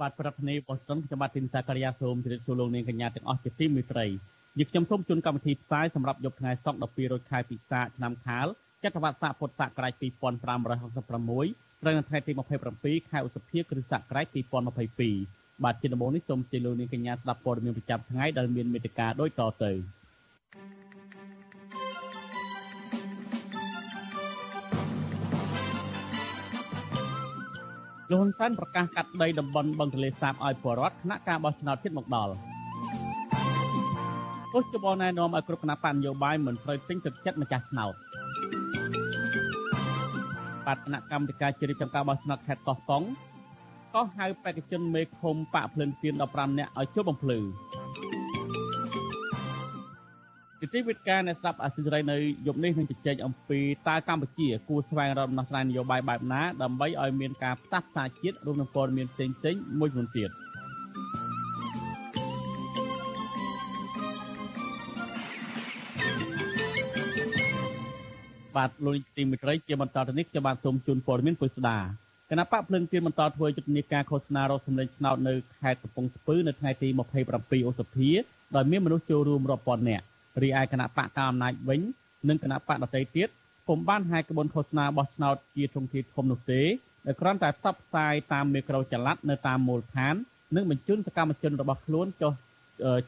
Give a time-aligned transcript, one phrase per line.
[0.00, 4.06] បាទប្រធានាធិបតី Washington ខ្ញុំបាទទីនសាករិយាសូមជម្រាបសួរលោកនាងកញ្ញាទាំងអស់ជាទីមេត្រី
[4.58, 8.46] យើងខ្ញុំសូមជូនកម្មវិធីផ្សាយសម្រាប់យប់ថ្ងៃសុក្រ12រោចខែពិសាឆ្នាំខាល
[8.82, 12.32] ចត្វាស័កពុទ្ធសករាជ2566ត្រូវនៅថ្ងៃទី
[12.70, 14.26] 27ខែឧសភាគ្រិស្តសករាជ
[14.96, 19.72] 2022បាទជាដំបូងនេះសូមជម្រាបលោកនាងកញ្ញាស្ដាប់ព័ត៌មានប្រចាំថ្ងៃដែលមានមេត្តាដូចតទៅ
[28.12, 32.32] លោកហ៊ុនសែនប្រកាសកាត់ដីតំបន់បឹងទន្លេសាបឲ្យពលរដ្ឋគណៈការបោះឆ្នោតជាតិមកដល់
[34.52, 37.94] ទោះច្បងណែនាំឲ្យគ្រប់គណៈបកនយោបាយមិនត្រូវទិញទឹកចិត្តម្ចាស់ឆ្នោត
[40.66, 43.02] បាទគណៈកម្មការជ្រៀបចំការបោះឆ្នោតខេត្តកោះកុង
[43.94, 47.38] ក៏ហៅបេក្ខជនមេឃុំបាក់ភ្លឹងទៀន15នាក់ឲ្យជួបបំភ្លឺ
[50.60, 52.16] ទីទីវិទ្យាអ្នកស្ដាប់អសិរ័យនៅ
[52.46, 60.30] យប់នេះនឹងជជែកអំពីតើកម្ពុជាគួរស្វែងរកដំណោះស្រាយនយោបាយបែបណាដើម្បីឲ្យមានការផ្សះផ្សាជាតិរួមនឹងព័ត៌មានផ្សេងៗមួយចំនួនទៀត
[68.56, 71.78] បាទលោកទីមិត្តរីជាបន្តទៅនេះខ្ញុំបានសូមជូនព័ត៌មានពុស្ដា
[72.30, 76.88] គណៈបកភ្លឹងទៀនបន្តធ្វើយុទ្ធនាការឃោសនារកសម្លេងឆ្នោតនៅខេត្តកំពង់ស្ពឺនៅថ្ងៃទី
[77.28, 78.10] 27ឧសភា
[78.56, 80.04] ដោយមានមនុស្សចូលរួមរាប់ពាន់នាក់
[80.42, 81.80] រីឯគណៈបកកណ្ដាលអំណាចវិញ
[82.28, 83.28] និងគណៈបកដទៃទៀត
[83.68, 86.60] ពុំបានហាយក្បួនឃោសនាបោះឆ្នោតជាធំធាធំនោះទេ
[87.06, 90.14] ដែលគ្រាន់តែផ្សព្វផ្សាយតាមមេក្រូចល័តនៅតាមមូលដ្ឋាន
[90.56, 92.32] និងបញ្ជូនសកម្មជនរបស់ខ្លួនចុះ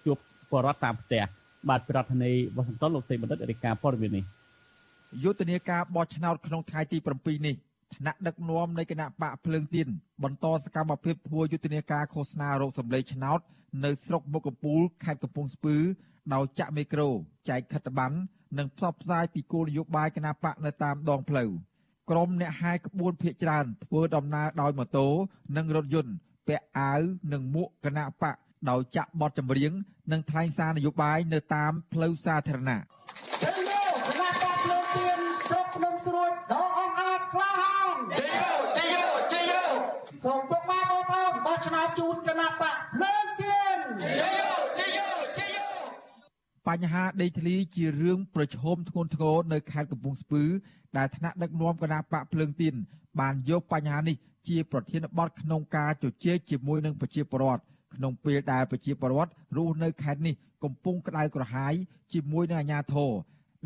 [0.05, 0.16] ជួប
[0.50, 1.25] បរដ្ឋតាមផ្ទះ
[1.69, 4.25] បាទប្រធានាធិបតីវ៉ាស៊ីនតោនលោកសេបណ្ឌិតរាជការព័ត៌មាននេះ
[5.22, 7.55] យុទ្ធនាការបោះឆ្នោតក្នុងថ្ងៃទី7នេះ
[7.97, 9.87] ថ្នាក់ដឹកនាំនៃគណៈបកភ្លើងទៀន
[10.25, 13.41] បន្តសកម្មភាពធ្វើយុទ្ធនាការឃោសនារោគសម្លេងឆ្នោត
[13.84, 15.77] នៅស្រុកមុខកំពូលខេត្តកំពង់ស្ពឺ
[16.34, 17.09] ដោយចាក់មីក្រូ
[17.49, 18.16] ចែកខិត្តប័ណ្ណ
[18.59, 21.50] និងផ្សព្វផ្សាយពីគោលនយោបាយគណៈបកនៅតាមដងផ្លូវ
[22.10, 25.06] ក្រុមអ្នកហាយក្បួនភៀកច្រើនធ្វើដំណើរដោយម៉ូតូ
[25.56, 26.12] និងរថយន្ត
[26.49, 27.00] ពាក់អាវ
[27.32, 28.37] និងមួកគណៈបក
[28.71, 29.72] ដោយចាក់បទចម្រៀង
[30.12, 32.81] និងថ្លែងសារនយោបាយនៅតាមផ្លូវសាធារណៈ
[40.25, 45.66] សូមពុកម៉ែបងប្អូនបោះឆ្នោតជូនគណៈបកលើកទៀនជយោជយោជយោ
[46.69, 50.43] បញ្ហាដីធ្លីជារឿងប្រឈមធ្ងន់ធ្ងរនៅខេត្តកំពង់ស្ពឺ
[50.97, 52.75] ដែលថ្នាក់ដឹកនាំគណៈបកភ្លើងទៀន
[53.21, 54.17] បានយកបញ្ហានេះ
[54.49, 57.62] ជាប្រធានបទក្នុងការជជែកជាមួយនឹងប្រជាពលរដ្ឋ
[57.95, 60.34] ក្នុងពេលដែលប្រជាពលរដ្ឋរស់នៅខេត្តនេះ
[60.65, 61.75] កំពុងក្តៅក្រហាយ
[62.12, 63.11] ជាមួយនឹងអាជ្ញាធរ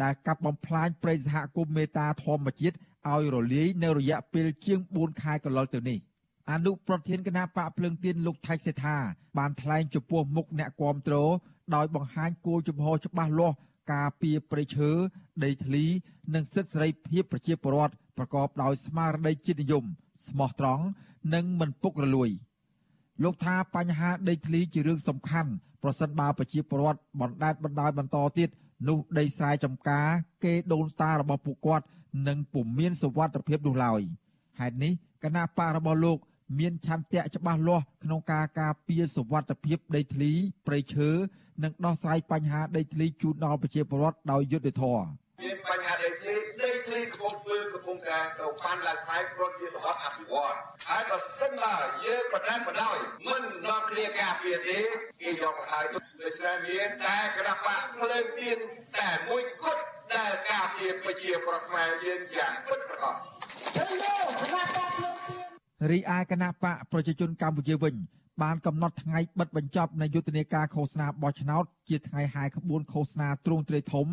[0.02, 2.76] ដែលកាប់បំផ្លាញព្រៃសហគមន៍មេតាធម្មជាតិ
[3.10, 6.00] ឲ្យរលាយនៅរយៈពេលជាង4ខែកន្លងទៅនេះ។
[6.52, 8.96] អនុប្រធានគណៈបកភ្លើងទៀនលោកថៃសេថា
[9.38, 11.16] បានថ្លែងចំពោះមុខអ្នកគាំទ្រ
[11.74, 13.56] ដោយបង្ហាញគោលជំហរច្បាស់លាស់
[13.92, 14.90] ការពីប្រៃឈើ
[15.44, 15.84] ដីធ្លី
[16.34, 19.84] និងសិទ្ធិសេរីភាពប្រជាពលរដ្ឋប្រកបដោយស្មារតីជាតិនិយម
[20.26, 20.84] ស្មោះត្រង់
[21.34, 22.30] និងមិនពុករលួយ
[23.22, 25.50] លោកថាបញ្ហាដីធ្លីជារឿងសំខាន់
[25.82, 28.48] ប្រសិនបើប្រជាពលរដ្ឋបណ្ដេតបណ្ដោយបន្តទៀត
[28.88, 30.08] នោះដីស្រែចម្ការ
[30.44, 31.84] គេដូនតារបស់ពួកគាត់
[32.28, 34.00] នឹងពុំមានសុវត្ថិភាពនោះឡើយ
[34.60, 36.18] ហេតុនេះគណៈបករបស់លោក
[36.58, 40.32] មានឆន្ទៈច្បាស់លាស់ក្នុងការការពារសវត្ថភាពដីធ្លី
[40.66, 41.10] ព្រៃឈើ
[41.62, 45.06] និងដោះស្រាយបញ្ហាដីធ្លីជូនដល់ប្រជាពលរដ្ឋដោយយុត្តិធម៌
[45.42, 50.56] មានបញ្ហាដីធ្លីដីធ្លីកំពុងធ្វើកំពុងការទៅបានឡើងថ្លៃព្រោះជារបស់អភិវឌ្ឍ
[50.88, 51.74] ហើយបើសិនបើ
[52.04, 52.96] យើងបដែនបដោយ
[53.26, 54.78] មិននាំគ្នាការពារទេ
[55.22, 56.00] គេយកមកហើយដូ
[56.32, 58.58] ច្នេះមានតែគណៈបកភ្លើងទៀន
[58.98, 59.82] តែមួយគត់
[60.14, 65.05] ដែលការពារប្រជាប្រដ្ឋខ្មែរយើងយ៉ាងពិតប្រាកដ
[65.90, 67.94] រីឯគណៈបកប្រជាជនកម្ពុជាវិញ
[68.42, 74.06] បានកំណត់ថ្ងៃបិទបញ្ចប់នៃយុទ្ធនាការឃោសនាបោះឆ្នោតជាថ្ងៃហាយក្បួនឃោសនាទ្រង់ទ្រាយធំ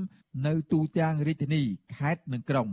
[0.48, 1.62] នៅទូទាំងរាជធានី
[1.96, 2.68] ខេត្តនិងក្រុង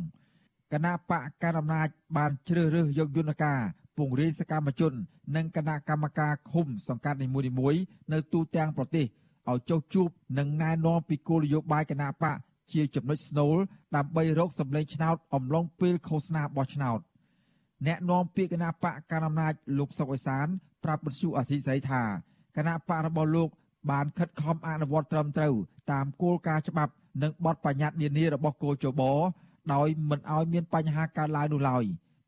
[0.73, 3.59] គណៈបកកណ្ដាលអំណាចបានជ្រើសរើសយកយន្តការ
[3.99, 4.93] ពង្រាយសកម្មជន
[5.37, 7.81] និងគណៈកម្មការឃុំសង្កាត់នីមួយៗ
[8.13, 9.07] នៅទូទាំងប្រទេស
[9.51, 10.09] ឲ្យចុះជួប
[10.39, 12.37] និងណែនាំពីគោលនយោបាយគណៈបក
[12.73, 13.57] ជាចំណុចស្នូល
[13.97, 17.01] ដើម្បីរកសម្លេងឆ្នោតអំឡុងពេលឃោសនាបោះឆ្នោត
[17.87, 20.47] អ្នកនាំពាក្យគណៈបកកណ្ដាលអំណាចលោកសុកអេសាន
[20.85, 22.03] ប្រាប់បញ្ជូអាស៊ីសេរីថា
[22.57, 23.49] គណៈបករបស់លោក
[23.91, 25.55] បានខិតខំអនុវត្តត្រឹមត្រូវ
[25.93, 26.93] តាមគោលការណ៍ច្បាប់
[27.23, 29.03] និងបទបញ្ញត្តិនានារបស់គោចប
[29.75, 31.85] ដោយមិនឲ្យមានបញ្ហាកើតឡើងនោះឡើយ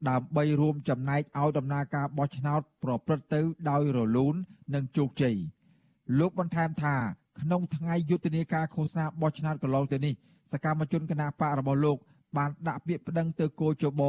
[0.08, 3.40] ដើម្បីរួមចំណែកឲ្យដំណើរការបោះឆ្នោតប្រព្រឹត្តទៅ
[3.70, 4.34] ដោយរលូន
[4.74, 5.36] និងជោគជ័យ
[6.18, 6.94] លោកបន្ថែមថា
[7.40, 10.14] ក្នុងថ្ងៃយុទ្ធនាការឃោសនាបោះឆ្នោតកន្លងទៅនេះ
[10.52, 11.96] សកម្មជនគណបករបស់លោក
[12.36, 14.02] បានដាក់ពាក្យប្តឹងទៅគោចប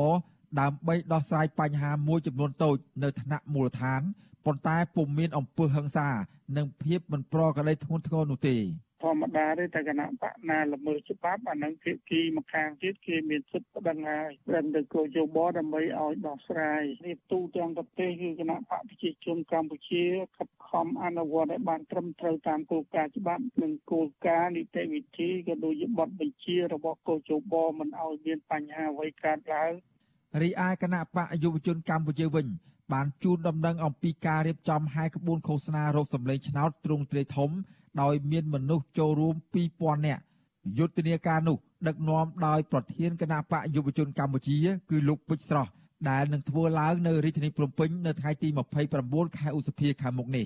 [0.60, 4.02] ដើម្បីដោះស្រាយបញ្ហាមួយចំនួនតូចនៅថ្នាក់មូលដ្ឋាន
[4.46, 6.10] ប៉ុន្តែពុំមានអំពើហិង្សា
[6.58, 8.58] និងភាពមិនប្រក្រតីធ្ងន់ធ្ងរនោះទេ
[9.04, 20.04] ធម្មតាទេតែគណៈបកណាល្មើសច្បាប់អានឹងភាគីម្ខាងទៀតគេមានសិទ្ធិប្តឹងហើយប្តឹងទៅគោលយោបល់ដើម្បីឲ្យដោះស្រាយនេះទូទាំងប្រទេសគឺគណៈបកប្រជាជនកម្ពុជា
[20.38, 29.74] ខិតខំអនុវត្តឲ្យបានត្រឹមត្រូវតាមគោលការណ៍ច្បាប់និងគោលការណ៍នីតិវិធីក៏ដូចជាបទបញ្ជារបស់គោលយោបល់មិនឲ្យមានបញ្ហាអ្វីកើតឡើង
[30.42, 32.48] រីឯគណៈបកយុវជនកម្ពុជាវិញ
[32.94, 37.50] បានជូនដំណឹងអំពីការរៀបចំហែកក្បួនឃោសនារោគសម្លេងឆ្នោតទ្រង់ទ្រាយធំ
[38.02, 39.36] ដោយមានមនុស្សចូលរួម
[39.72, 40.22] 2000នាក់
[40.78, 41.58] យុទ្ធនាការនោះ
[41.88, 44.58] ដឹកនាំដោយប្រធានគណៈបកយុវជនកម្ពុជា
[44.90, 45.72] គឺលោកពេជ្រស្រស់
[46.10, 48.50] ដែលនឹងធ្វើឡើងនៅរាជធានីភ្នំពេញនៅថ្ងៃទី
[48.92, 50.46] 29ខែឧសភាខាងមុខនេះ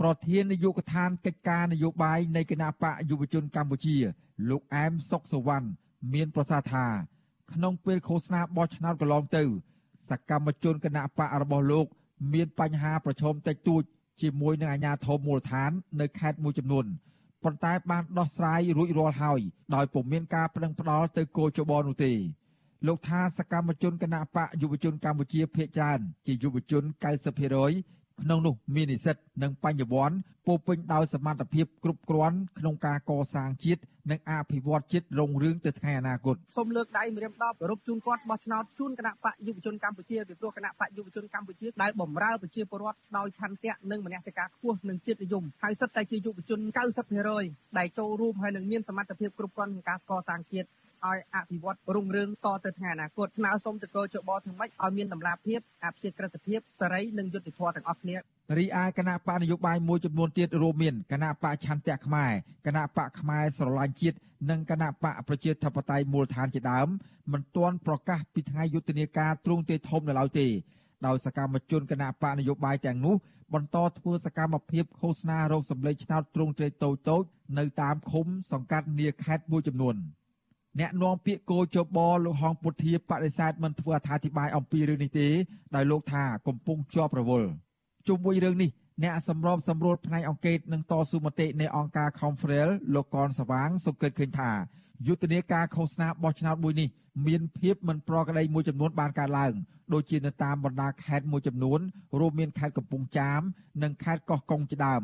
[0.00, 3.96] ប្រធាននាយកដ្ឋានកិច្ចការនយោបាយនៃគណៈបកយុវជនកម្ពុជា
[4.50, 5.68] លោកអែមសុកសវណ្ណ
[6.14, 6.86] មានប្រសាសន៍ថា
[7.54, 9.42] ក្នុងពេលឃោសនាបោះឆ្នោតកន្លងទៅ
[10.08, 11.86] សកម្មជនគណៈបករបស់លោក
[12.32, 13.82] មានបញ្ហាប្រឈមតិចតួច
[14.22, 15.70] ជាមួយនឹងអាជ្ញាធរមូលដ្ឋាន
[16.00, 16.86] នៅខេត្តមួយចំនួន
[17.44, 19.40] ប៉ុន្តែបានដោះស្រាយរួចរាល់ហើយ
[19.74, 22.12] ដោយពុំមានការប្តឹងផ្តល់ទៅគោចបនោះទេ
[22.86, 26.82] លោកថាសកម្មជនគណៈបកយុវជនកម្ពុជាភៀកច្រើនជាយុវជន
[27.62, 30.16] 90% ក្នុងនោះមាននិស្សិតនិងបញ្ញវន្ត
[30.46, 33.80] ពោពេញដោយសមត្ថភាពគ្រប់គ្រាន់ក្នុងការកសាងជាតិ
[34.10, 46.60] និងអភិវឌ្ឍជាតិរុងរឿងទៅថ្ងៃអនាគតសូមលើកដៃម្រាមដប់គោរពជូនគាត់បោះឆ្នោតជូនគណៈបកយុវជនកម្ពុជាពីព្រោះគណៈបកយុវជនកម្ពុជាដែលបម្រើប្រជាពលរដ្ឋដោយឆន្ទៈនិងមនសិការខ្ពស់និងជាតិនិយមហើយសិតតែជាយុវជន
[47.18, 50.68] 90%ដែលចូលរួមហើយនឹងមានសមត្ថភាពគ្រប់គ្រាន់ក្នុងការកសាងជាតិ
[51.10, 58.16] ឲ្យអភិវឌ្ឍរុងរឿងតទៅថ្ងៃអនាគតស្នើសុំទៅកោជបទាំងម៉េចឲ្យមានតម្លាភាពអភិជាក្រិតភាពសេរីនិងយុត្តិធម៌ទាំងអស់គ្នា
[58.58, 62.32] រីឯគណៈបកនយោបាយមួយចំនួនទៀតរួមមានគណៈបកឆន្ទៈខ្មែរ
[62.66, 64.16] គណៈបកខ្មែរស្រឡាញ់ជាតិ
[64.50, 66.88] និងគណៈបកប្រជាធិបតេយ្យមូលដ្ឋានជាដើម
[67.32, 70.46] មិនទាន់ប្រកាសពីថ្ងៃយុទ្ធនាការទ្រង់ទេធំនៅឡើយទេ
[71.06, 73.16] ដោយសកម្មជនគណៈបកនយោបាយទាំងនោះ
[73.54, 77.22] បន្តធ្វើសកម្មភាពឃោសនារោគសម្លេងឆ្នោតទ្រង់ទ្រាយតូចតូច
[77.58, 79.96] នៅតាមឃុំសង្កាត់នាខេត្តមួយចំនួន។
[80.80, 85.28] អ្នកនាំពាក្យគោចបលោកហងពុធាបដិសេធមិនធ្វើអត្ថាធិប្បាយអំពីរឿងនេះទេ
[85.74, 87.48] ដោយលោកថាកំពុងជាប់រវល់
[88.08, 88.70] ជុំវិញរឿងនេះ
[89.02, 94.50] អ្នកសម្របសម្រួលផ្នែកអង្គការនឹងតស៊ូមតិនៃអង្គការ Confrel លោកកនសវាងសង្កេតឃើញថា
[95.06, 96.88] យុទ្ធនាការឃោសនាបោះឆ្នោតមួយនេះ
[97.26, 99.52] មានភាពមិនប្រក្រតីមួយចំនួនបានកើតឡើង
[99.92, 101.80] ដូចជានៅតាមបណ្ដាខេត្តមួយចំនួន
[102.18, 103.40] រួមមានខេត្តកំពង់ចាម
[103.82, 105.02] និងខេត្តកោះកុងជាដើម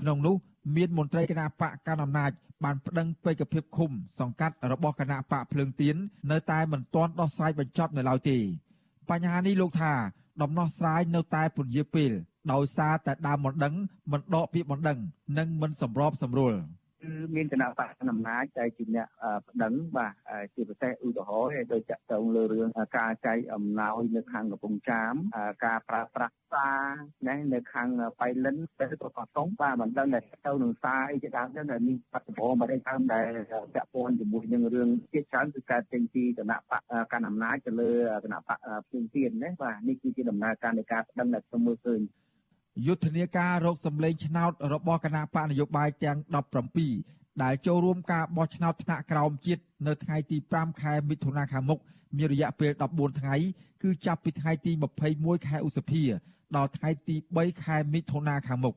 [0.00, 0.36] ក្នុងនោះ
[0.74, 2.30] មានមន្ត្រីគណៈបកកណ្ដាលអំណាច
[2.64, 3.90] បានប្តឹងពេកភាពឃុំ
[4.20, 5.96] សង្កាត់របស់គណៈបកភ្លើងទៀន
[6.30, 8.38] នៅតែមិនទាន់ដោះស្រាយបញ្ចប់នៅឡើយទេ
[9.10, 9.92] បញ្ហានេះលោកថា
[10.42, 12.10] ដំណោះស្រាយនៅតែពន្យាពេល
[12.52, 13.74] ដោយសារតែដើមមិនដឹង
[14.12, 14.98] មិនដកពាក្យមិនដឹង
[15.38, 16.54] និងមិនសម្របសម្រួល។
[17.06, 19.08] គឺមានគណៈបកអំណាចដែលជាអ្នក
[19.48, 20.14] ប្តឹងបាទ
[20.54, 22.68] ជាពិសេសឧទាហរណ៍ដោយចាក់តងលើរឿង
[22.98, 25.14] ការចែកអំណោយនៅខាងកំពង់ចាម
[25.64, 27.88] ការប្រើប្រាស់សារណែនៅខាង
[28.20, 33.26] បៃលិនទៅក៏កតុងបាទមិនដឹងតែទៅនឹងសារអីជាដើមទៅដែលមានបច្ចុប្បន្នមិនដឹងតាមដែល
[33.74, 36.82] ពាក់ព័ន្ធជាមួយនឹងរឿងជាច្រើនគឺការចេញពីគណៈបក
[37.12, 37.90] កាន់អំណាចទៅលើ
[38.24, 42.00] គណៈបកផ្សេងទៀតណាបាទនេះគឺជាដំណើរការនៃការប្តឹងដែលខ្ញុំមើលឃើញ
[42.84, 46.18] យុទ្ធនាការរកសម្លេងឆ្នោតរបស់គណៈបកនយោបាយទាំង
[46.80, 51.78] 17ដែលចូលរួមការបោះឆ្នោតថ្នាក់ក្រោមជាតិនៅថ្ងៃទី5ខែមិថុនាខាងមុខ
[52.16, 53.36] មានរយៈពេល14ថ្ងៃ
[53.82, 54.72] គឺចាប់ពីថ្ងៃទី
[55.10, 56.02] 21ខែឧសភា
[56.56, 58.74] ដល់ថ្ងៃទី3ខែមិថុនាខាងមុខ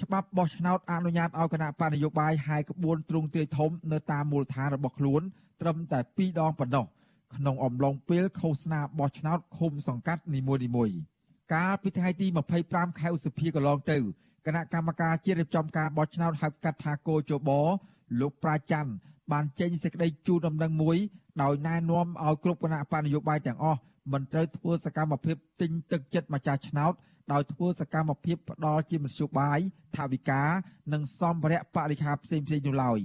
[0.00, 5.22] ច្បាប់បោះឆ្នោតអនុញ្ញាតឲ្យគណៈបកនយោបាយហាយក្បួនទ្រង់ទ្រាយធំនៅតាមមូលដ្ឋានរបស់ខ្លួន
[5.60, 6.86] ត្រឹមតែ2ដងប៉ុណ្ណោះ
[7.36, 11.17] ក្នុងអំឡុងពេលឃោសនាបោះឆ្នោតឃុំសង្កាត់នីមួយៗ
[11.54, 12.26] កាលពីថ្ងៃទី
[12.62, 13.98] 25ខែឧសភាកន្លងទៅ
[14.46, 17.50] គណៈកម្មការជាតិរៀបចំការបោះឆ្នោតហៅកាត់ថាកោជប
[18.20, 18.92] លោកប្រាច័ន្ទ
[19.32, 20.96] បានចេញសេចក្តីជូនដំណឹងមួយ
[21.42, 23.80] ដោយណែនាំឲ្យគ្រប់គណៈបកនយោបាយទាំងអស់
[24.12, 26.92] មិនត្រូវធ្វើសកម្មភាពទិញទឹកចិត្តម្ចាស់ឆ្នោត
[27.32, 29.58] ដោយធ្វើសកម្មភាពផ្ដាល់ជាមធ្យោបាយ
[29.96, 30.48] ថាវិការ
[30.92, 32.98] និងសម្ភារៈបរិខាផ្សេងៗនោះឡើយ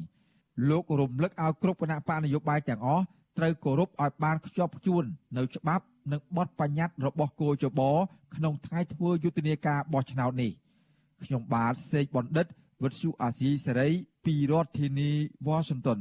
[0.70, 3.04] លោករំលឹកឲ្យគ្រប់គណៈបកនយោបាយទាំងអស់
[3.38, 5.04] ត្រូវគោរពឲ្យបានខ្ជាប់ខ្ជួន
[5.38, 7.82] នៅច្បាប់និងបទបញ្ញត្តិរបស់គោចប
[8.36, 10.52] ក្នុងថ្ងៃធ្វើយុទ្ធនាការបោះឆ្នោតនេះ
[11.24, 12.46] ខ្ញុំបាទសេកបណ្ឌិត
[12.84, 13.90] វិទ្យុអាស៊ីសេរី
[14.26, 15.12] ពីរដ្ឋធានី
[15.48, 16.00] Washington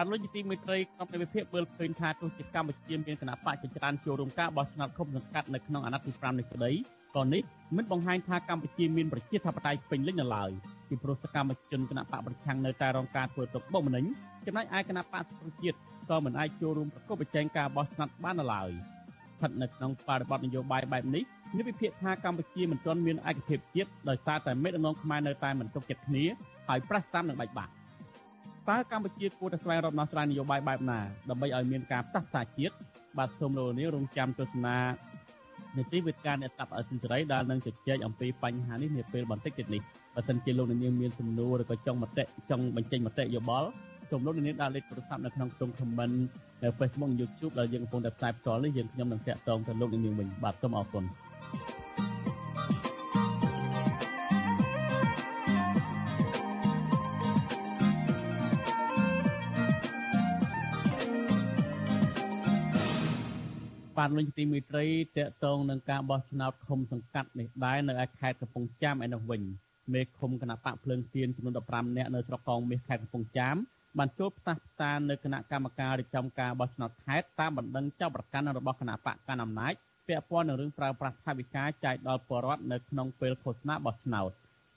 [0.00, 6.70] បបានលោកជាទីមេត្រីក្នុងនៃវិភាគមើលឃើញថាទោះជាកម្ពុជាមានគណៈបកជាច្រើនចូលរួមការបោះឆ្នោតឃុំសង្កាត់នៅក្នុងអាណត្តិទី5នេះក្តី
[7.16, 7.42] ក៏នេះ
[7.76, 10.50] មិនបង្ហាញថាកម្ពុជាមានប្រជាធិបតេយ្យពេញលេញនៅឡើយ
[10.88, 14.04] ពីព្រោះសកម្មជនគណៈបកប្រឆាំងនៅតែរងការធ្វើទុកបុកម្នេញ
[14.46, 15.78] ចំណែកឯគណៈបកប្រជាជាតិ
[16.10, 18.70] ក៏មិនអាចចូលរួមប្រកបប្រជែងការបោះឆ្នោតបាននៅឡើយ
[19.36, 21.24] ស្ថិតនៅក្នុងបរិបទនយោបាយបែបនេះ
[21.56, 26.24] នេះវិភាគថាកម្ពុជាមិនទាន់មានឯកភាពជាតិដោយសារតែមេដឹកនាំខ្មែរនៅតែមិនទុកចិត្តគ្នា
[26.68, 27.72] ហើយប្រះស្តាមនឹងបែកបាក់
[28.68, 30.98] តើកម្ពុជាគួរតែស្វែងរកដំណោះស្រាយនយោបាយបែបណា
[31.30, 32.74] ដើម្បីឲ្យមានការផ្សះផ្សាជាតិ
[33.18, 34.76] បាទសូមលោកនាងរងចាំទស្សនា
[35.76, 39.82] នីតិវិទ្យាអ្នកស្ដាប់អសិលសេរីដែលនឹងជជែកអំពីបញ្ហានេះនាពេលបន្តិចទៀតនេះ
[40.14, 43.68] បើសិនជាលោកនាងមានសំណួរឬក៏ចង់មតិចង់បញ្ចេញមតិយោបល់
[44.10, 46.14] សូមលោកនាងដាក់លេខទូរស័ព្ទនៅក្នុងខ្ទង់ comment
[46.62, 51.04] នៅ Facebook YouTube ដែលយើងកំពុងតែផ្សាយផ្ទាល់នេះយើងខ្ញុំនឹងតាក់ទងទៅលោកនាងវិញបាទសូមអរគុណ
[64.00, 69.42] បានលុញទីមេត្រីតកតងនឹងការបោះឆ្នោតឃុំសង្កាត់នេះដែរនៅឯខេត្តកំពង់ចាមឯនោះវិញ
[69.94, 73.56] មេឃុំគណៈបកភ្លើងទៀនចំនួន15នាក់នៅស្រុកកងមាសខេត្តកំពង់ចាម
[73.98, 79.72] បានចូលផ្សះផ្សានៅគណៈកម្មការរៀបចំការបោះឆ្នោតខេត្តតាមបណ្ដឹងចោទប្រកាន់របស់គណៈបកកណ្ដាលអំណាច
[80.08, 84.30] ពាក់ព័ន្ធនឹងរឿងប្រើប្រាស់ថវិកាចាយដល់ពលរដ្ឋនៅក្នុងពេលឃោសនាបោះឆ្នោត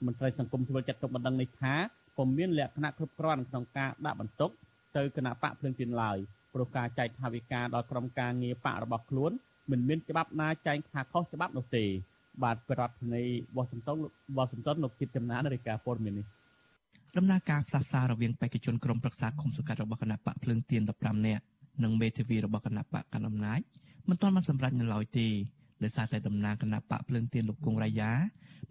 [0.06, 1.74] មន្ត្រីសង្គមស៊ីវិលចាត់ទុកបណ្ដឹងនេះថា
[2.16, 4.50] ពុំមានលក្ខណៈគ្រប់គ្រាន់ក្នុងការដាក់បន្ទុក
[4.96, 6.18] ទៅគណៈបកភ្លើងទៀនឡើយ
[6.54, 9.32] ព្រោះការចែកថវិកាដល់ក្រុមការងារបករបស់ខ្លួន
[9.70, 11.84] មិនមានច្បាប់ណាចែងថាខុសច្បាប់នោះទេ
[12.42, 13.98] បាទប្រធានាធិបតីវ៉ាស៊ីនតោន
[14.36, 16.26] វ៉ាស៊ីនតោនលោកគិតចំណានរាយការណ៍ព័ត៌មាននេះ
[17.16, 21.42] ដំណើរការផ្សះផ្សាររវាងបេក្ខជនក្រុមប្រឹក្សាគុំសង្កាត់របស់គណៈបកភ្លើងទៀន15នាក់
[21.82, 23.60] និងមេធាវីរបស់គណៈបកកណ្ដាលអំណាច
[24.08, 25.28] មិនទាន់បានសម្រេចនៅឡើយទេ
[25.82, 28.12] ដោយសារតែតំណាងគណៈបកភ្លើងទៀនលោកគង់រាយា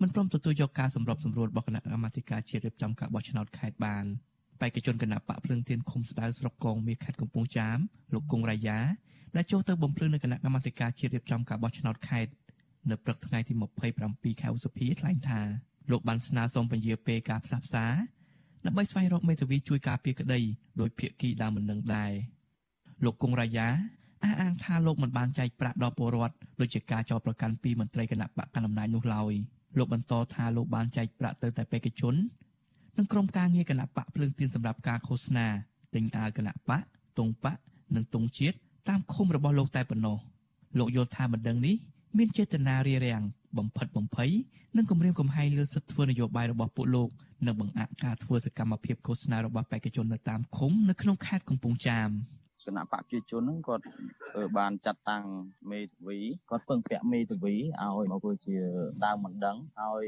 [0.01, 4.05] មិនព្រមទទួលយកការសម្របសម្រួលរបស់គណៈកម្មាធិការជាតិរៀបចំការបោះឆ្នោតខេត្តបាន
[4.61, 7.77] បេក្ខជនគណៈបកភ្លើងទៀនឃុំស្ដៅស្រុកកងមាសខេត្តកំពង់ចាម
[8.13, 8.79] លោកគង់រាយា
[9.35, 12.31] ដែលចូលទៅបំភ្លឺនៅគណៈកម្មាធិការជាតិរៀបចំការបោះឆ្នោតខេត្ត
[12.89, 13.53] នៅព្រឹកថ្ងៃទី
[13.97, 15.41] 27ខែឧសភាថ្លែងថា
[15.91, 17.85] លោកបានស្នើសុំពន្យាពេលការផ្សះផ្សា
[18.65, 20.39] ដើម្បីស្វែងរកមេធាវីជួយការពារក្តី
[20.81, 22.11] ដោយភាគីដើមមិននឹងដែរ
[23.05, 23.67] លោកគង់រាយា
[24.23, 29.33] អះអាងថាលោកមិនបានចែកប្រាក់ដល់ពលរដ្ឋដូចជាការចោទប្រកាន់ពីមន្ត្រីគណៈបកកណ្ដាលអំណាចនោះឡើយ
[29.77, 32.15] លោកបន្តថាលោកបានចែកប្រាក់ទៅតែបេក្ខជន
[32.97, 35.47] និងក្រុមការងារគណៈបកភ្លើងទៀនសម្រាប់ការឃោសនា
[35.93, 36.81] ទិញអាវគណៈបក
[37.17, 37.57] ទងបក
[37.95, 38.55] និងទងជាតិ
[38.89, 40.17] តាមឃុំរបស់លោកតែប៉ុណ្ណោះ
[40.79, 41.75] លោកយល់ថាបណ្ដឹងនេះ
[42.17, 43.23] មានចេតនារារាំង
[43.57, 44.31] បំផិតបំភ័យ
[44.77, 47.09] និងគំរាមកំហែងលើសិទ្ធិធ្វើនយោបាយរបស់ពួកលោក
[47.45, 52.09] និងបង្អាក់ការធ្វើសកម្មភាពឃោសនារបស់បេក្ខជននៅតាមឃុំនៅក្នុងខេត្តកំពង់ចាម
[52.67, 53.85] គណៈបកប្រជាជនហ្នឹងគាត់
[54.57, 55.23] បានចាត់តាំង
[55.71, 58.57] មេធាវីគាត់ពឹងពាក់មេធាវីឲ្យមកធ្វើជា
[59.05, 60.05] ដើមមិនដឹងហើយ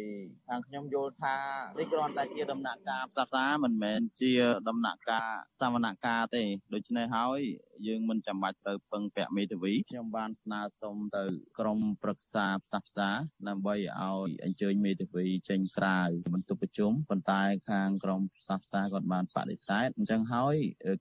[0.48, 1.36] ខាងខ្ញុំយល់ថា
[1.78, 4.32] នេះគ្រាន់តែជាដំណាក់កាលផ្សះផ្សាមិនមែនជា
[4.70, 5.30] ដំណាក់កាល
[5.62, 6.44] សវនកម្មទេ
[6.74, 7.40] ដូច្នេះហើយ
[7.88, 11.24] យើងមិនចាំបាច់ទៅពឹងពាក់មេធាវីខ្ញុំបានស្នើសុំទៅ
[11.60, 13.10] ក្រមប្រឹក្សាផ្សះផ្សា
[13.48, 16.00] ដើម្បីឲ្យអញ្ជើញមេធាវីចេញក្រៅ
[16.34, 20.56] បន្ទប់ប្រជុំប៉ុន្តែខាងក្រមផ្សះផ្សាគាត់បានបដិសេធអញ្ចឹងហើយ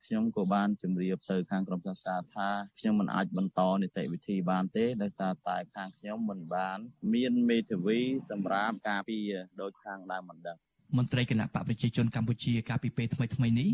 [0.05, 2.49] ខ្ញុំក៏បានជម្រាបទៅខាងក្រមផ្សះផ្សាថា
[2.79, 6.79] ខ្ញុំមិនអាចបន្តនីតិវិធីបានទេដោយសារតែខាងខ្ញុំមិនបាន
[7.15, 7.99] មានមេធាវី
[8.31, 10.57] សម្រាប់ការពារដោយខាងដើមមិនដឹង
[10.97, 13.69] មន្ត្រីគណៈបកប្រជាជនកម្ពុជាកាលពីពេលថ្មីៗនេះ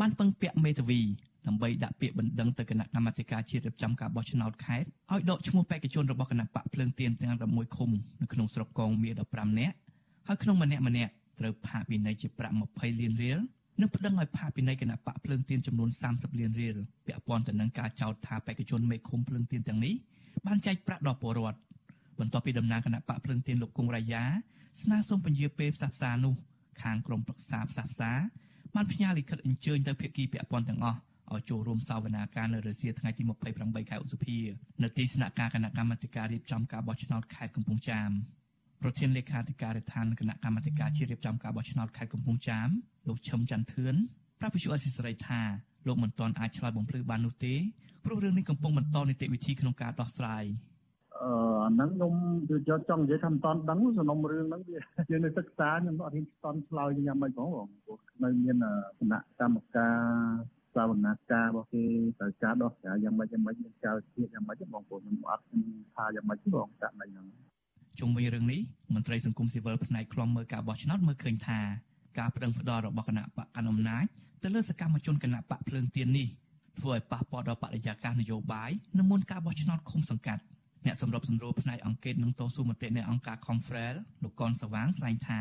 [0.00, 1.00] បានពឹងពាក់មេធាវី
[1.46, 7.90] ដើម្បីដាក់ពាក្យបណ្ដឹងទៅគណៈកម្មាធិការជាតិរៀបចំការបោះឆ្នោតខេត្តឲ្យដកឈ្មោះបេក្ខជនរបស់គណៈបកភ្លើងទៀនទាំង11ឃុំ
[8.22, 9.74] នៅក្នុងស្រុកកងមាស15នាក់
[10.28, 13.38] ហើយក្នុងម្នាក់ម្នាក់ត្រូវផាកពិន័យជាប្រាក់20លានរៀល
[13.80, 16.76] និងប្តឹងឲ្យផាកពិន័យគណៈបកភ្លើងទៀនចំនួន30លានរៀល
[17.06, 19.94] ពាក់ព័ន្ធទៅនឹងការចោទថាបេក្ខជនមេឃុំភ្លើងទៀនទាំងនេះ
[20.46, 21.58] បានចែកប្រាក់ដល់ពលរដ្ឋ
[22.20, 24.22] បន្ទាប់ពីដំណើរគណៈបកភ្លើងទៀនលោកគង់រាយា
[24.82, 26.34] ស្នើសុំពន្យាពេលផ្សះផ្សានោះ
[26.82, 28.10] ខាងក្រមប្រឹក្សាផ្សះផ្សា
[28.74, 30.98] បានផ្ញើលិខិតអញ្ជើញទៅភាគីពាក់ព័ន្ធទាំងអស់
[31.32, 33.22] ឲ្យចូលរួមសវនាការនៅរសៀលថ្ងៃទី
[33.56, 34.38] 28ខែឧសភា
[34.82, 38.10] នៅទីស្នាក់ការគណៈកម្មាធិការរៀបចំការបោះឆ្នោតខេត្តកំពង់ចាម
[38.82, 42.68] ប្រធានលេខាធិការដ្ឋានគណៈកម្មាធិការជាតិរៀបចំការបោះឆ្នោតខេត្តកំពង់ចាម
[43.08, 43.94] លោកឈឹមច័ន្ទធឿន
[44.40, 45.40] ប្រាប់វិទ្យុអសិសរីថា
[45.86, 47.54] លោកមិនទាន់អាចឆ្លើយបំភ្លឺបាននោះទេ
[48.04, 50.44] ព្រោះរឿងនេះកំពុងបន្តនីតិវិធីក្នុងការដោះស្រាយ
[51.22, 51.30] អឺ
[51.64, 52.12] អាហ្នឹងខ្ញុំ
[52.70, 54.78] យកចង់និយាយថាមិនតាន់ដឹងសំណុំរឿងហ្នឹងវា
[55.10, 58.56] យើងនៅសិក្សាខ្ញុំអត់ហ៊ានស្តន់ឆ្លើយយ៉ាងម៉េចផងបងព្រោះនៅមាន
[58.98, 59.96] គណៈកម្មការ
[60.74, 61.84] សាវនាការរបស់គេ
[62.18, 65.44] ត្រូវការដោះស្រាយយ៉ាងម៉េចយ៉ាងម៉េចមានការវិភាគយ៉ាងម៉េចបងប្អូនខ្ញុំអត់
[65.96, 67.26] ថាយ៉ាងម៉េចបងចាក់ណៃហ្នឹង
[68.00, 68.60] ជុំវិញរឿងនេះ
[68.94, 71.60] មន្ត្រីសង្គមស៊ីវិលផ្នែកខ្លំមើលការបោះឆ្នោតមើលឃើញថា
[72.18, 74.04] ការប្តឹងផ្តល់របស់គណៈបកកណ្ដាលអំណាច
[74.42, 76.28] ទៅលើសកម្មជនគណៈបកភ្លើងទៀននេះ
[76.78, 80.42] ធ្វើឲ្យប៉ះពាល់ដល់បរិយាកាសនយោបាយនៅមុនការបោះឆ្នោតឃុំសង្កាត់
[80.86, 85.40] អ្នកសម្របសម្រួលផ្នែកអង្គការនឹងតស៊ូមតិនៃអង្គការ Confrel លោកកនសវាងថ្លែងថា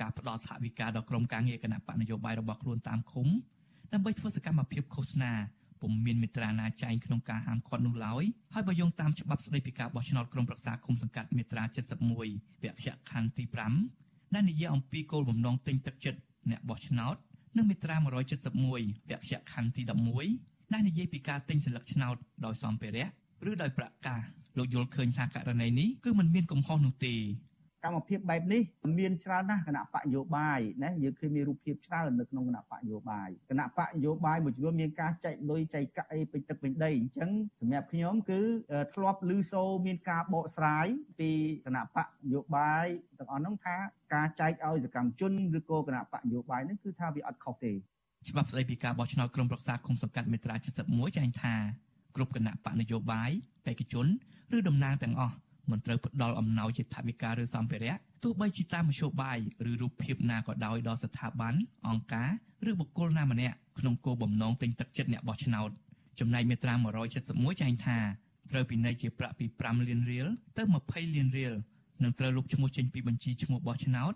[0.00, 3.28] ការផ្តល់ថវិកាដល់ក្រុមការងារគណៈបកនយោបាយរបស់ខ្លួនតាមឃុំ
[3.92, 5.32] ដើម្បីធ្វើសកម្មភាពឃោសនា
[5.84, 8.24] ពុំមានមេត្រាណាចែងក្នុងការហាមឃាត់នោះឡើយ
[8.54, 12.22] ហើយបើយោងតាមច្បាប់ស្តីពីការបោះឆ្នោតក្រុមប្រឹក្សាគុំសង្កាត់មេត្រា71វ
[12.72, 13.44] គ្គខណ្ឌទី
[13.88, 17.16] 5ដែលនិយាយអំពីគោលបំណងទិញទឹកចិត្តអ្នកបោះឆ្នោត
[17.56, 18.10] និងមេត្រា171
[18.74, 18.74] វ
[19.16, 19.82] គ្គខណ្ឌទី
[20.26, 23.06] 11ដែលនិយាយពីការទិញសិលឹកឆ្នោតដោយសម្ភារៈ
[23.50, 24.20] ឬដោយប្រកាស
[24.58, 27.14] លោកយល់ឃើញថាករណីនេះគឺมันមានកំហុសនោះទេ
[27.84, 28.62] កម្មភាពបែបនេះ
[28.98, 38.40] មានច្រើនណាស់គណៈបកយោបាយណាយើងឃើញមានរូបភាពច្រើននៅក្នុងគណៈបកយោបាយគណៈបកយោបាយមួយចំនួនមានការចែកលុយចែកកាក់អីពេញទឹកពេញដីអញ្ចឹងសម្រាប់ខ្ញុំគឺ
[38.94, 40.86] ធ្លាប់ឮសូរមានការបកស្រាយ
[41.20, 41.30] ពី
[41.66, 42.86] គណៈបកយោបាយ
[43.18, 43.76] ទាំងអស់នោះថា
[44.14, 47.72] ការចែកឲ្យសកម្មជនឬក៏គណៈបកយោបាយនេះគឺថាវាអត់ខុសទេ
[48.28, 50.54] ច្បាប់ស្តីពីការបោះឆ្នោតក្រុមប្រឹក្សាគុំសង្កាត់មេត្រា
[50.86, 51.54] 71ចែងថា
[52.16, 53.30] គ្រប់គណៈបកនយោបាយ
[53.66, 54.06] បេក្ខជន
[54.56, 55.34] ឬតំណាងទាំងអស់
[55.70, 59.38] មិនត្រូវផ្ដល់អំណោយជាថវិកាឬសម្ភារៈទោះបីជាតាមមធ្យោបាយ
[59.70, 61.54] ឬរូបភាពណាក៏ដោយដល់ស្ថាប័ន
[61.88, 62.30] អង្គការ
[62.70, 65.70] ឬបុគ្គលណាម្នាក់ក្នុងគោលបំណងទិញទឹកចិត្តអ្នកបោះឆ្នោត
[66.20, 66.74] ចំណែកមាត្រា
[67.18, 67.98] 171ចែងថា
[68.50, 71.52] ត្រូវពិន័យជាប្រាក់ពី5លានរៀលទៅ20លានរៀល
[72.02, 74.12] និងត្រូវលុបឈ្មោះចេញពីបញ្ជីឈ្មោះបោះឆ្នោត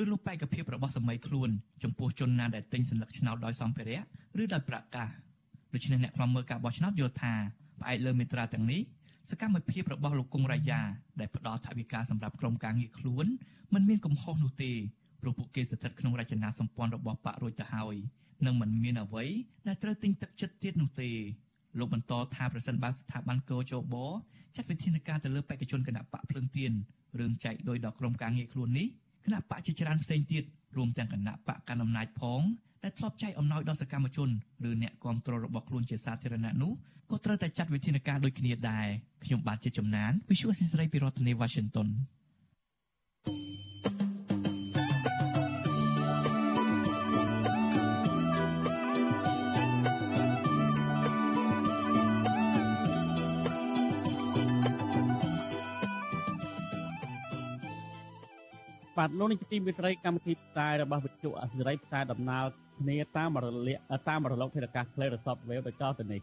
[0.00, 1.50] ឬលុបបេក្ខភាពរបស់សម័យខ្លួន
[1.82, 4.00] ចំពោះជនណាដែលទិញសញ្ញាឆ្នោតដោយសម្ភារៈ
[4.42, 5.08] ឬដោយប្រកាស
[5.74, 7.34] ដូច្នេះអ្នកខ្លាំមើលការបោះឆ្នោតយល់ថា
[7.80, 8.80] ផ្អែកលើមេត្រាទាំងនេះ
[9.28, 10.80] សកម្មភាពរបស់លោកគង់រាយា
[11.20, 13.26] ដែលផ្ដល់ថវិកាសម្រាប់ក្រុមការងារខ្លួន
[13.74, 14.72] មិនមានកំហុសនោះទេ
[15.22, 17.96] ព្រោះពួកគេស្ថិតក្នុងរចនាសម្ព័ន្ធរបស់បករួចទៅហើយ
[18.46, 19.24] នឹងមិនមានអ្វី
[19.66, 21.10] ដែលត្រូវទិញទឹកចិត្តទៀតនោះទេ
[21.78, 23.96] លោកបន្តថាប្រសិនបើស្ថាប័នកោជប
[24.56, 26.72] ចាត់វិធានការទៅលើបេក្ខជនគណៈបកភ្លើងទៀន
[27.18, 28.86] រឿងចែកដោយដល់ក្រុមការងារខ្លួននេះ
[29.24, 30.44] គណៈបកជាច្រើនផ្សេងទៀត
[30.76, 32.42] រួមទាំងគណៈបកកណ្ដាលអំណាចផង
[32.84, 34.28] ដែលធ្លាប់ចែកអំណោយដល់សកម្មជន
[34.68, 36.72] ឬអ្នកគាំទ្ររបស់ខ្លួនជាសាធារណៈនោះ
[37.10, 38.86] ក៏ត្រូវតែចាត់វិធានការដូចគ្នាដែរ
[39.24, 41.88] ខ្ញុំបាទជាចំណាន Visual Assisray ពីរដ្ឋធានី Washington
[58.98, 62.44] បាទលោកនេះជាទីមេត្រីកម្មវិធីផ្សាយរបស់វិទ្យុអសិរ័យផ្សាយដំណើរ
[62.78, 66.22] គ្នាតាមរលកតាមរលកធាតុអាកាស Clear Software ដោយតទៅនេះ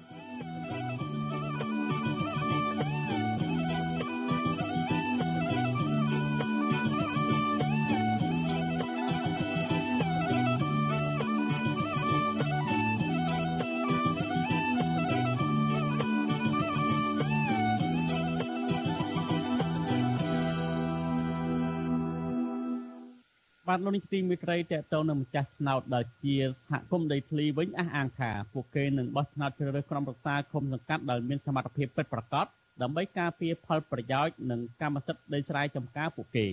[23.71, 26.35] បាទលោកនេះទីមេត្រីតកតងនឹងម្ចាស់ឆ្នោតដែលជា
[26.69, 32.45] សហគមន៍ដីធ្លីវិញអះអាងថាពួកគេនឹងបោះឆ្នោតជ្រើសរើសក្រុមប្រឹក្សាឃុំសង្កាត់ដែលមានសមត្ថភាពពិតប្រាកដ
[32.81, 36.45] ដើម្បីការពារផលប្រយោជន៍និងកម្មសិទ្ធិដីស្រែចម្ការពួកគេ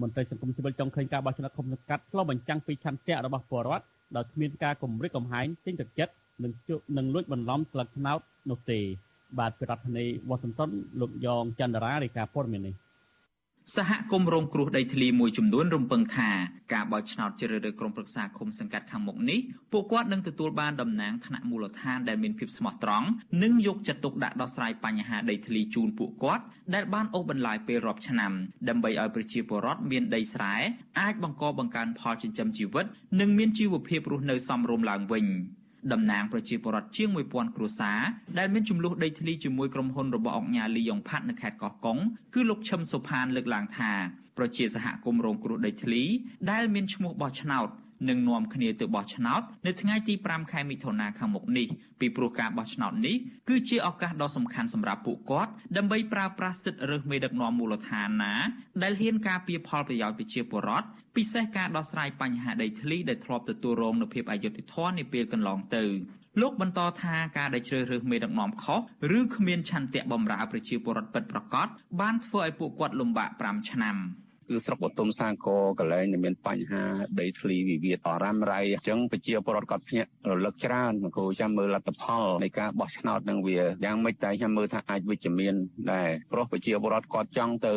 [0.00, 3.84] មន្ត្រីសង្គមស៊ីវិលចង់ឃើញការបោះឆ្នោតឃុំសង្កាត់ឆ្លុះបញ្ចាំងពីឆន្ទៈរបស់ពលរដ្ឋ
[4.16, 6.12] ដោយគ្មានការគំរាមកំហែងទិញទឹកចិត្ត
[6.42, 6.52] និង
[6.98, 8.80] នឹងលួចបន្លំស្លឹកឆ្នោតនោះទេ
[9.38, 12.74] បាទពីរដ្ឋធានីវ៉ាស៊ីនតោនលោកយ៉ងច័ន្ទរារាយការណ៍ព័ត៌មាននេះ
[13.72, 16.30] សហគមន៍រងគ្រោះដីធ្លីមួយចំនួនរំពឹងថា
[16.72, 19.40] ការបោះឆ្នោតជ្រើសរើសក្រុមប្រឹក្សាឃុំសង្កាត់ខាងមុខនេះ
[19.72, 23.08] ពួកគាត់នឹងទទួលបានតំណាងថ្នាក់មូលដ្ឋានដែលមានភាពស្មោះត្រង់
[23.42, 28.32] និងយកចិត្តទុកដាក់ដោះស្រាយបញ្ហាដីធ្លីជូនពួកគាត់ដែលបានអូសបន្លាយពេលរាប់ឆ្នាំ
[28.68, 30.54] ដើម្បីឲ្យប្រជាពលរដ្ឋមានដីស្រែ
[31.00, 32.86] អាចបង្កបង្កើនផលចិញ្ចឹមជីវិត
[33.20, 35.26] និងមានជីវភាពរស់នៅសមរម្យឡើងវិញ។
[35.92, 38.00] តំណាងប្រជាពលរដ្ឋជាង1000គ្រួសារ
[38.38, 41.98] ដែលមានចំនួនដីធ្លីជាមួយក្រុមហ៊ុនរបស់អង្គការលីយ៉ុងផាត់នៅខេត្តកោះកុង
[42.34, 43.92] គឺលោកឈឹមសុផានលើកឡើងថា
[44.38, 46.02] ប្រជាសហគមន៍រងគ្រោះដីធ្លី
[46.50, 47.68] ដែលមានឈ្មោះបោះឆ្នោត
[48.08, 51.66] នឹងនាំគ្នាទៅបោះឆ្នោតនៅថ្ងៃទី5ខែមិថុនាខាងមុខនេះ
[52.00, 53.16] ពីព្រោះការបោះឆ្នោតនេះ
[53.48, 58.34] គឺជាឱកាសដ៏សំខាន់សម្រាប់ពួកគាត់ដើម្បីប្រើប្រាស់សិទ្ធិរើសមេដឹកនាំមូលដ្ឋានណា
[58.82, 65.84] ដែលហ៊ានការពារផលប្រយោជន៍ប្រជាពលរដ្ឋពិសេសការដោះស្រាយបញ្ហាដីធ្លីដែលធ្លាប់ទទួលរងនូវភាពអយុត្តិធម៌នាពេលកន្លងទៅ
[66.40, 68.80] លោកបន្តថាការដែលជ្រើសរើសមេដឹកនាំខុស
[69.18, 71.66] ឬគ្មានឆន្ទៈបម្រើប្រជាពលរដ្ឋពិតប្រាកដ
[72.00, 73.96] បានធ្វើឲ្យពួកគាត់លំបាក5ឆ្នាំ
[74.48, 76.82] គឺស្រុកបទុមសាគរកន្លែងដែលមានបញ្ហា
[77.20, 85.54] ដីធ្លីវិវាទអរ៉ាំរ៉ៃអញ្ចឹងប្រជាពលរដ្ឋគាត់ភ្ញាក់រលឹកច្រើនមកគូចាំមើលលទ្ធផលនៃការបោះឆ្នោតនឹងវាយ៉ាងម៉េចតែខ្ញុំមើលថាអាចវិជ្ជមាន
[85.92, 87.74] ដែរព្រោះប្រជាពលរដ្ឋគាត់ចង់ទៅ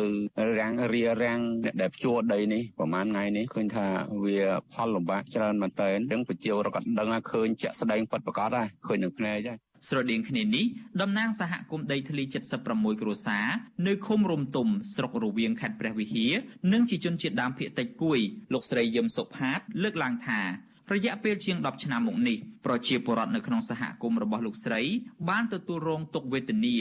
[0.58, 3.86] រាំងរៀបរាំងអ្នកដែលជួដីនេះប្រហែលថ្ងៃនេះឃើញថា
[4.24, 4.38] វា
[4.72, 10.64] ផលលំបាកច្រើនមែនតើអញ្ចឹងប្រជាពលរដ្ឋគាត់ដឹងថាឃើញជាក់ស្ដែងពិតប្រាកដដែរឃើញនឹងភ្នែកហើយ ស្រដៀងគ្នានេះ
[11.00, 12.22] តំណាងសហគមន៍ដីធ្លី
[12.62, 13.46] 76គ្រួសារ
[13.86, 16.32] នៅឃុំរំទុំស្រុករវៀងខេត្តព្រះវិហារ
[16.72, 18.18] និងជាជនជាតិដើមភាគតិចគួយ
[18.52, 20.42] លោកស្រីយឹមសុផាត លើកឡើងថា
[20.94, 24.82] រយៈពេលជាង10ឆ្នាំមកនេះប្រជាពលរដ្ឋនៅក្នុងសហគមន៍របស់លោកស្រី
[25.28, 26.76] បានទទួលរងទុក្ខវេទនា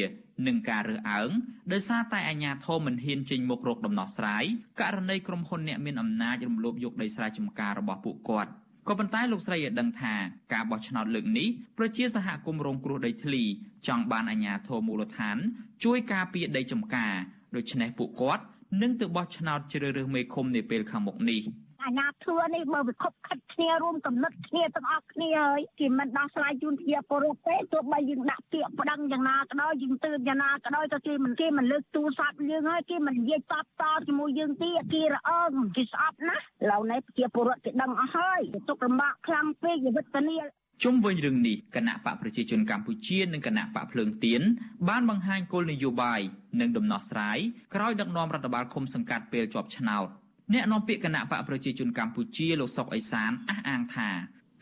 [0.48, 1.30] និងការរើសអើង
[1.74, 4.44] ដោយសារតែអាជ្ញាធរមិនហ៊ានចេញមុខរកដំណោះស្រាយ
[4.82, 8.52] ករណីក្រុមហ៊ុនអ្នកមានអំណាចរំលោភយកដីស្រែចម្ការរបស់ពួកគាត់។
[8.88, 10.14] ក៏ប៉ុន្តែលោកស្រីឲ្យដឹងថា
[10.54, 11.48] ការបោះឆ្នោតលើកនេះ
[11.78, 13.44] ប្រជាសហគមន៍រងគ្រោះដីធ្លី
[13.88, 15.38] ចង់បានអាជ្ញាធរមូលដ្ឋាន
[15.84, 17.14] ជួយការពារដីចម្ការ
[17.56, 18.44] ដូច្នេះពួកគាត់
[18.82, 21.42] នឹងទៅបោះឆ្នោតជ្រើសរើសមេឃុំនាពេលខាងមុខនេះ។
[21.88, 40.44] អាញាធឿនេះបើវាខົບខិតគ្នារួមកំណត់គ្នាទាំងអស់គ្នាហើយគេមិនដោះស្រាយជូនជាពលរដ្ឋទេទោះបីយើងដាក់ពាក្យប្តឹងយ៉ាងណាក៏ដោយយើងទើបយ៉ាងណាក៏ដោយក៏គេមិនគេមិនលើកទូរស័ព្ទយើងហើយគេមិននិយាយតបតជាមួយយើងទៀតគេរអើងគេស្អប់ណាស់ឥឡូវនេះជាពលរដ្ឋគេដឹងអស់ហើយទុកលំបាកខ្លាំងពេកជីវិតតានេះ
[40.84, 44.42] ជុំវិញរឿងនេះគណៈបកប្រជាជនកម្ពុជានិងគណៈបកភ្លើងទៀន
[44.90, 46.22] បានបង្ហាញគោលនយោបាយ
[46.60, 47.38] និងដំណោះស្រាយ
[47.76, 50.08] ក្រោយដឹកនាំរដ្ឋបាលឃុំសង្កាត់ពេលជាប់ឆ្នោត
[50.54, 54.10] អ្នកនាំពាក្យគណៈបកប្រជាជនកម្ពុជាលោកសុកអេសានអះអាងថា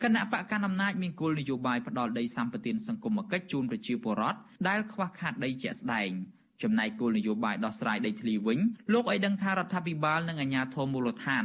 [0.02, 6.10] គណៈបកកណ្ដាលអំណាចមានគោលនយោបាយផ្ដាល់ដីសម្បត្តិសង្គមគិច្ចជូនប្រជាពលរដ្ឋដែលខ្វះខាតដីជាក់ស្ដែង
[6.62, 8.58] ចំណែកគោលនយោបាយដោះស្រាយដីធ្លីវិញ
[8.92, 11.44] លោកឲ្យដឹងថារដ្ឋាភិបាលនិងអាជ្ញាធរមូលដ្ឋាន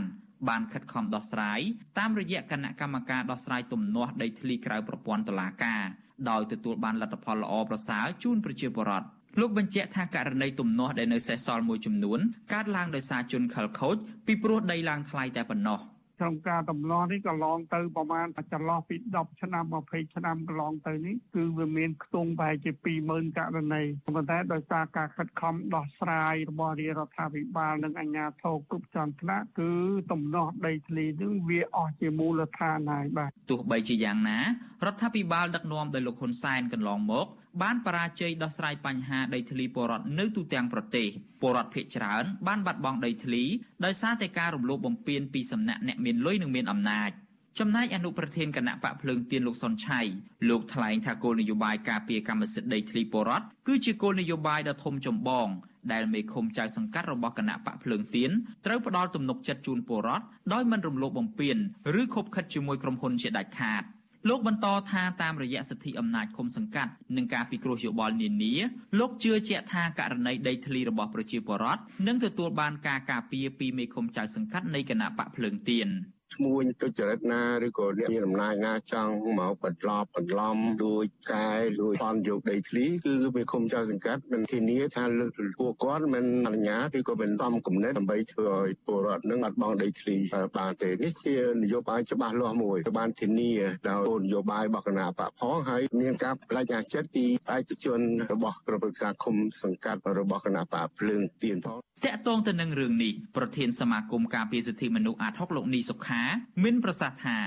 [0.49, 1.59] បានខិតខំដោះស្រាយ
[1.99, 5.83] តាមរយៈគណៈកម្មការដោះស្រាយទំនាស់ដីធ្លីក្រៅប្រព័ន្ធតុលាការ
[6.29, 9.07] ដោយទទួលបានលទ្ធផលល្អប្រសើរជូនប្រជាពលរដ្ឋ
[9.39, 12.19] លោកបញ្ជាក់ថាករណីទំនាស់ដែលនៅសេសសល់មួយចំនួន
[12.53, 15.79] កើតឡើងដោយសារជនខិលខូចពីព្រោះដីឡើងថ្លៃតែប៉ុណ្ណោះ
[16.21, 22.71] ក្នុងការតម្លោះនេះក៏ឡងទៅប្រហែលចន្លោះពី10ឆ្នាំ20ឆ្នាំកន្លងទៅនេះគឺវាមានខ្ទង់ប្រហែលជា
[23.05, 29.71] 20000ករណីប៉ុន្តែដោយសារការខិតខំដោះស្រាយរបស់រាជរដ្ឋាភិបាលនិងអាជ្ញាធរគ្រប់ជាន់ថ្នាក់គឺ
[30.11, 34.39] ទំនាស់ដីធ្លីនឹងវាអស់ជាមូលដ្ឋានហើយបាទទោះបីជាយ៉ាងណា
[34.85, 37.27] រដ្ឋាភិបាលដឹកនាំដោយលោកហ៊ុនសែនកន្លងមក
[37.61, 41.07] បានបរាជ័យដោះស្រាយបញ្ហាដីធ្លីពលរដ្ឋនៅទូទាំងប្រទេស
[41.41, 43.43] ពលរដ្ឋភៀសច្រើនបានបាត់បង់ដីធ្លី
[43.85, 47.11] ដោយសារតែការរំលោភបំពានពីសំណាក់អ្នកមានលុយនិងមានអំណាច
[47.59, 50.01] ចំណែកអនុប្រធានគណៈបកភ្លើងទៀនលោកសុនឆៃ
[50.49, 55.47] លោកថ្លែងថាគោលនយោបាយការពារកម្មសិទ្ធិដីធ្លីពលរដ្ឋគឺជាគោលនយោបាយដ៏ធំចម្បង
[55.91, 58.31] ដែលមេឃុំចៅសង្កាត់របស់គណៈបកភ្លើងទៀន
[58.65, 61.57] ត្រូវផ្ដល់ទំនុកចិត្តជូនពលរដ្ឋដោយមិនរំលោភបំពាន
[62.01, 63.83] ឬខົບខិតជាមួយក្រុមហ៊ុនជាដាច់ខាត។
[64.27, 68.53] លោកបន្តថាតាមរយៈសិទ្ធិអំណាចឃុំសង្កាត់និងការពិគ្រោះយោបល់នានា
[68.99, 75.87] លោកជឿជាក់ថាករណីដីធ្លីរបស់ប្រជាពលរដ្ឋនឹងទទួលបានការការពារពីមេឃុំចៅសង្កាត់នៃគណៈបកភ្លើងទៀន
[76.33, 90.17] ឈ្មួញទុច្ចរិតណាឬក៏អ្នកមានអំណាចណាចង់មកបន្លប់បន្លំរួចកែរួចផនយកដីធ្លីគឺវាគុំចៅសង្កាត់មិនធានាថាលើកពួកគាត់មិនអនុញ្ញាតឬក៏មិនតំគំនិតដើម្បីធ្វើឲ្យពលរដ្ឋនឹងអត់បងដីធ្លី
[90.57, 93.53] បានទេនេះជានយោបាយច្បាស់លាស់មួយបានធានា
[93.89, 97.99] ដោយគោលនយោបាយរបស់គណៈបកផងហើយមានការបដិញ្ញាចិត្តពីឯកជន
[98.31, 106.21] របស់ក្រុមប្រឹក្សាគុំសង្កាត់របស់គណៈបកភ្លើងទៀនផង តកតងទៅនឹងរឿងនេះប្រធានសមាគមការពារសិទ្ធិមនុស្សអាត6លោកនីសុខា
[106.63, 107.37] មានប្រសាសន៍ថា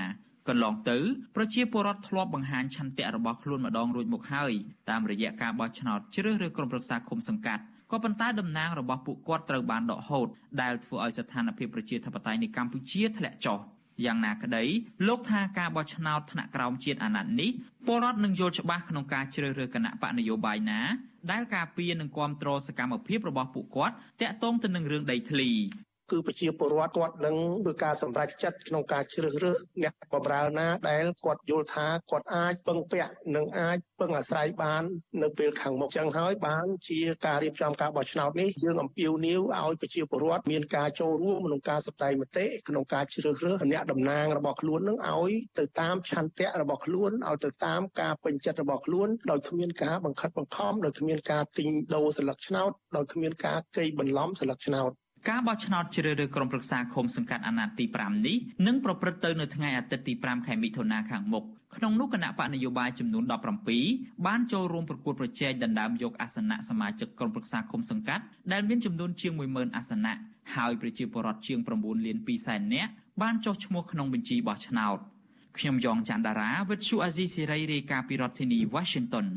[0.47, 0.97] កន្លងទៅ
[1.35, 4.51] ប្រជាពលរដ្ឋធ្លាប់បង្ហាញឆន្ទៈរបស់ខ្លួនម្ដងរួចមកហើយ
[4.89, 10.27] តាមរយៈការបោះឆ្នោតជ្រើសរើសក្រុមប្រឹក្សាគុំសង្កាត់ក៏ប៉ុន្តែតំណាងរបស់ពួកគាត់ត្រូវបានដកហូត
[10.61, 13.59] ដែលធ្វើឲ្យស្ថានភាពប្រជាធិបតេយ្យនៅកម្ពុជាធ្លាក់ចុះ
[14.05, 14.63] យ៉ាងណាក្តី
[15.07, 17.49] លោកថាការបោះឆ្នោតថ្នាក់ក្រោមជាតិអាណត្តិនេះ
[17.85, 20.79] ពលរដ្ឋនឹងយល់ច្បាស់ក្នុងការជ្រើសរើសគណៈបកនយោបាយណា
[21.31, 25.51] ដែលការពារនិងគ្រប់គ្រងសកម្មភាពរបស់ពួកគាត់តាក់ទងទៅនឹងរឿងដីធ្លី
[26.11, 34.83] គឺប្រជាពលរដ្ឋគាត់នឹងធ្វើការសម្រេចចិត្តក្នុងការជ្រើសរើសអ្នកបម្រើណាដែលគាត់យល់ថាគាត់អាចពឹងពាក់និងអាចពឹងអាស្រ័យបាន
[35.21, 54.91] នៅពេលខាងមុខចឹងហើយបានជាការរៀបចំការបោះឆ្នោតនេះយើងអំពាវនាវឲ្យប្រជាពលរដ្ឋមានការចូលរួមក្នុងការសម្ដែងមតិក្នុងការជ្រើសរើសអ្នកតំណាងរបស់ខ្លួននឹងឲ្យទៅតាមឆន្ទៈរបស់ខ្លួនឲ្យទៅតាមការពេញចិត្តរបស់ខ្លួនដោយគ្មានការបង្ខិតបង្ខំដោយគ្មានការទិញដូរស្លឹកឆ្នោតដោយគ្មានការកេងបន្លំស្លឹកឆ្នោត
[55.29, 61.43] ការបោះឆ្នោតជ្រើសរើសក្រុមប្រឹក្សាឃុំសង្កាត់អាណត្តិទី5នេះនឹងប្រព្រឹត្តទៅនៅថ្ងៃអាទិត្យទី5ខែមិថុនាខាងមុខ
[61.75, 63.23] ក្នុងនោះគណៈបកនយោបាយចំនួន
[63.75, 70.15] 17បានចូលរួមប្រកួតប្រជែងដណ្ដើមយកអាសនៈសមាជិកក្រុមប្រឹក្សាឃុំសង្កាត់ដែលមានចំនួនជាង10000អាសនៈ
[70.55, 74.97] ហើយប្រជាពលរដ្ឋជាង9លាន2សែននាក់បានចុះឈ្មោះក្នុងបញ្ជីបោះឆ្នោត
[75.57, 79.27] ខ្ញុំយ៉ងច័ន្ទដារាវិទ្យុអាស៊ីសេរីរាយការណ៍ពីរដ្ឋធានី Washington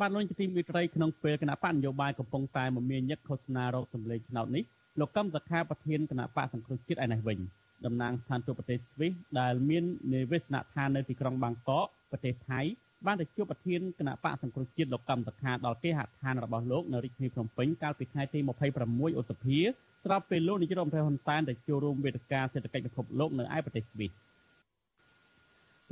[0.00, 4.64] បាទលោកជាទីមេត្រីក្នុងពេលគណៈបកនយោបាយកំពុងតែមមាញឹកឃោសនារោគសម្លេងឆ្នោតនេះ
[5.00, 7.38] លោកកម្មសខាប្រធានគណៈបកសង្គ្រោះជាតិឯនេះវិញ
[7.84, 12.60] តំណាងស្ថានទូតប្រទេសស្វីសដែលមាននិវេសនដ្ឋាននៅទីក្រុងបាងកកប្រទេសថៃ
[13.06, 18.38] បានទៅជួបប្រធានគណៈបកសង្គ្រោះជាតិលោកកម្មសខាដល់គេហដ្ឋានរបស់លោកនៅរាជធានីភ្នំពេញកាលពីថ្ងៃទី
[18.78, 19.58] 26ឧសភា
[20.04, 24.10] ស្របពេលលោកនាយករដ្ឋមន្ត្រីហ៊ុនសែនទៅចូលរួមវេទិកាសេដ្ឋកិច្ចពិភពលោកនៅឯប្រទេសស្វីស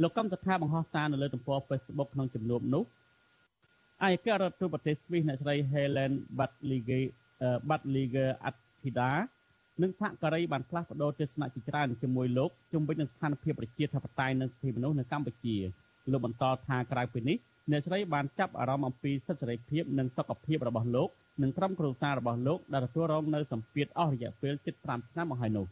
[0.02, 2.84] លោកកម្មសខាបង្ហោះសារនៅលើទំព័រ Facebook ក្នុងជំនួបនោះ
[4.02, 7.04] ឯករដ្ឋទូតប្រទេសស្វីសអ្នកស្រី Helen Badliger
[7.68, 9.10] Badliger Attida
[9.82, 15.56] និងសហការីបានផ្លាស់ប្តូរទស្សនៈជាច្រើនជាមួយលោកជំវិញនឹងស្ថានភាពប្រជាធិបតេយ្យនិងសិទ្ធិមនុស្សនៅកម្ពុជា
[16.10, 17.36] លោកបន្តថាក្រៅពីនេះ
[17.70, 21.08] អ្នកស្រីបានចាប់អារម្មណ៍អំពីសិទ្ធិសេរីភាពនិងសុខភាពរបស់លោក
[21.42, 24.54] និងក្រុមគ្រួសាររបស់លោកដែលទទួលរងនៅសម្ពាធអស់រយៈពេល
[24.84, 25.66] 75ឆ្នាំមកហើយនោះ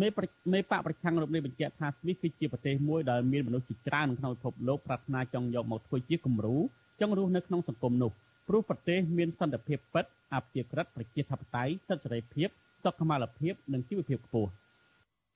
[0.00, 0.08] មេ
[0.52, 6.56] មេបកប្រឆាំងរូបនេះបញ្ជាក់ថាស្វីសគឺជាប្រទេសមួយដែលមានមនុស្សជាច្រើនក្នុងពិភពលោកប្រាថ្នាចង់យកមកធ្វើជាគំរូ
[7.00, 8.10] ចង់រស់នៅក្នុងសង្គមនោះ
[8.48, 12.48] ព្រោះប្រទេសមានសន្តិភាពពិតអព្យាក្រឹតប្រជាធិបតេយ្យសិទ្ធិសេរីភាព
[12.84, 14.50] សុខុមាលភាពនិងជីវភាពខ្ពស់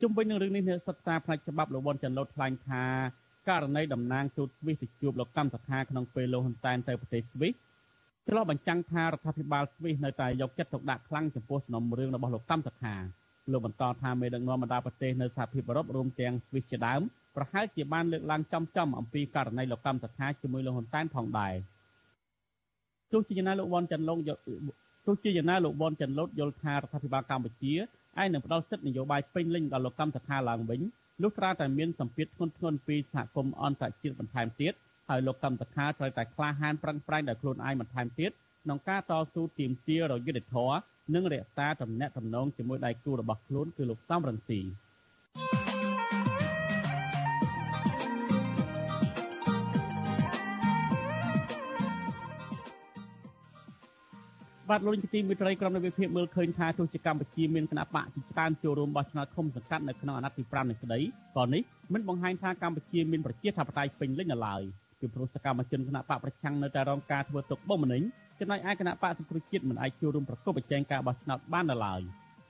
[0.01, 2.85] ជុំវិញនឹងរឿងនេះអ្នកសិក្សាផ្នែកច្បាប់លោកវ៉ាន់ចាន់ឡូតថ្លែងថា
[3.49, 7.53] ករណីតំណាងទូតស្វីសទៅជួបលោកកម្មសខាក្នុងពេលលោកហ៊ុនសែនទៅប្រទេសស្វីស
[8.27, 12.95] ឆ្លោះបញ្ចាំងថារដ្ឋាភិបាលស្វីសនៅតែយកចិត្តទុកដាក់ខ្លាំងចំពោះសំណុំរឿងរបស់លោកកម្មសខា
[13.51, 17.01] លោកបន្តថាមេដឹកនាំបណ្ដាប្រទេសនៅសហភាពអឺរ៉ុបរួមទាំងស្វីសជាដើម
[17.37, 21.55] ប្រហែលជាបានលើកឡើងចំចំអំពីករណីលោកកម្មសខាជាមួយលោកហ៊ុនសែនផងដែរ
[23.13, 24.19] ទោះជាយ៉ាងណាលោកវ៉ាន់ចាន់ឡុង
[25.07, 27.75] ទោះជាយ៉ាងណាលោកវ៉ាន់ចាន់ឡូតយល់ថារដ្ឋាភិបាលកម្ពុជា
[28.23, 30.81] ឯនឹងផ្ដល់សិទ្ធិនយោបាយពេញលេញដល់លោកកម្មសខាឡើងវិញ
[31.23, 34.73] លុះត្រាតែមានសម្ពាធធ្ងន់ធ្ងរពីសហគមន៍អន្តរជាតិបន្ថែមទៀត
[35.09, 38.31] ហើយលោកកម្មសខាត្រូវតែក្លាហានប្រឹងប្រែងដោយខ្លួនឯងបន្ថែមទៀត
[38.65, 40.71] ក្នុងការតស៊ូទាមទាររយុទ្ធធរ
[41.15, 44.61] និងរក្សាទំនាក់ទំនងជាមួយដៃគូរបស់ខ្លួនគឺលោកសំរងស៊ី
[54.71, 61.01] បាទលោកនាយកទីមេត្រីក្រុមនៃវិភាគមើលឃើញថាទោះជាកម្ពុជាមានគណៈបកជាច្រើនចូលរួមបោះឆ្នោតឃុំសង្កាត់នៅក្នុងអាណត្តិទី5នេះក្តី
[61.37, 64.63] ក៏នេះមិនបង្ហាញថាកម្ពុជាមានប្រជាធិបតេយ្យពេញលេញនៅឡើយ
[65.01, 68.03] ពីព្រោះសកម្មជនគណៈបកប្រឆាំងនៅតែរងការធ្វើទុកបុកម្នេញ
[68.43, 72.01] ចំណែកឯគណៈបកសង្គ្រោះជាតិមិនអាចចូលរួមប្រកបប្រជែងការបោះឆ្នោតបាននៅឡើយ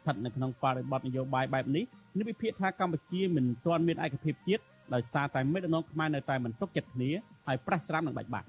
[0.00, 1.85] ស្ថិតនៅក្នុងបរិបទនយោបាយបែបនេះ
[2.18, 4.62] នេះវិភាគថាកម្ពុជាមិនទាន់មានឯកភាពជាតិ
[4.94, 7.11] ដោយសារតែមេដឹកនាំខ្មែរនៅតែមិនទុកចិត្តគ្នា
[7.46, 8.48] ហើយប្រះច្រាមនឹងបាច់បាក់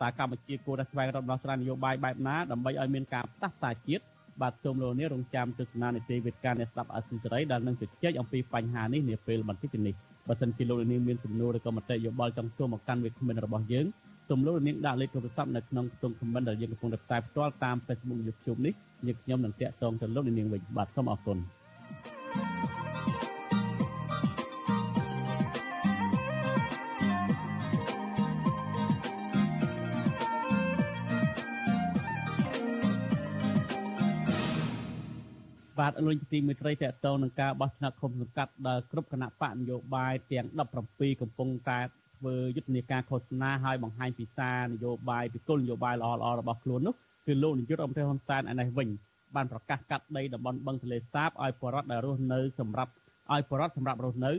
[0.00, 4.04] តើកម្ពុជាគួរតែស្វែងរកដំណោះស្រាយនយោបាយបែបណាដើម្បីឲ្យមានការផ្សះផ្សាជាតិ
[4.42, 9.94] បាទសូមលោកនាងរងចាំទស្សនានីតិវិទ្យាអ្នកស្ដាប់អសិលសេរីដែលនឹងជជែកអំពីបញ្ហានេះនាពេលបន្តិចនេះ
[10.28, 13.86] បើសិនជាលោកនាងមានសំណួរឬក៏មតិយោបល់ចង់សួរមកកាន់វិក្កាមរបស់យើង
[14.28, 18.74] សូមលោកនាងដាក់លេខទូរស័ព្ទនៅក្នុងខ្ទង់ comment ដែលយើងកំពុងតែផ្សាយផ្ទាល់តាម Facebook YouTube នេះ
[19.06, 21.38] យើងខ្ញុំនឹងតាក់ទងទៅលោកនាងវិញបាទសូមអរគុណ
[35.78, 40.46] បាទលោកទីមេត្រីតកតងនឹងការបោះឆ្នោតឃុំសង្កាត់ដែលគ្រប់គណៈបកនយោបាយទាំង
[40.84, 41.80] 17កំពុងតែ
[42.18, 46.94] ធ្វើយុទ្ធនាការឃោសនាឲ្យបង្ហាញពីសារនយោបាយពីគោលនយោបាយល្អៗរបស់ខ្លួននោះ
[47.26, 48.88] គឺលោកនាយករដ្ឋមន្ត្រីហ៊ុនសែនឯនេះវិញ
[49.34, 52.92] បានប្រកាសកាត់ដីតំបន់បឹងទន្លេសាបឲ្យបរដ្ឋដែលរស់នៅសម្រាប់
[53.32, 54.32] ឲ្យបរដ្ឋសម្រាប់រស់នៅ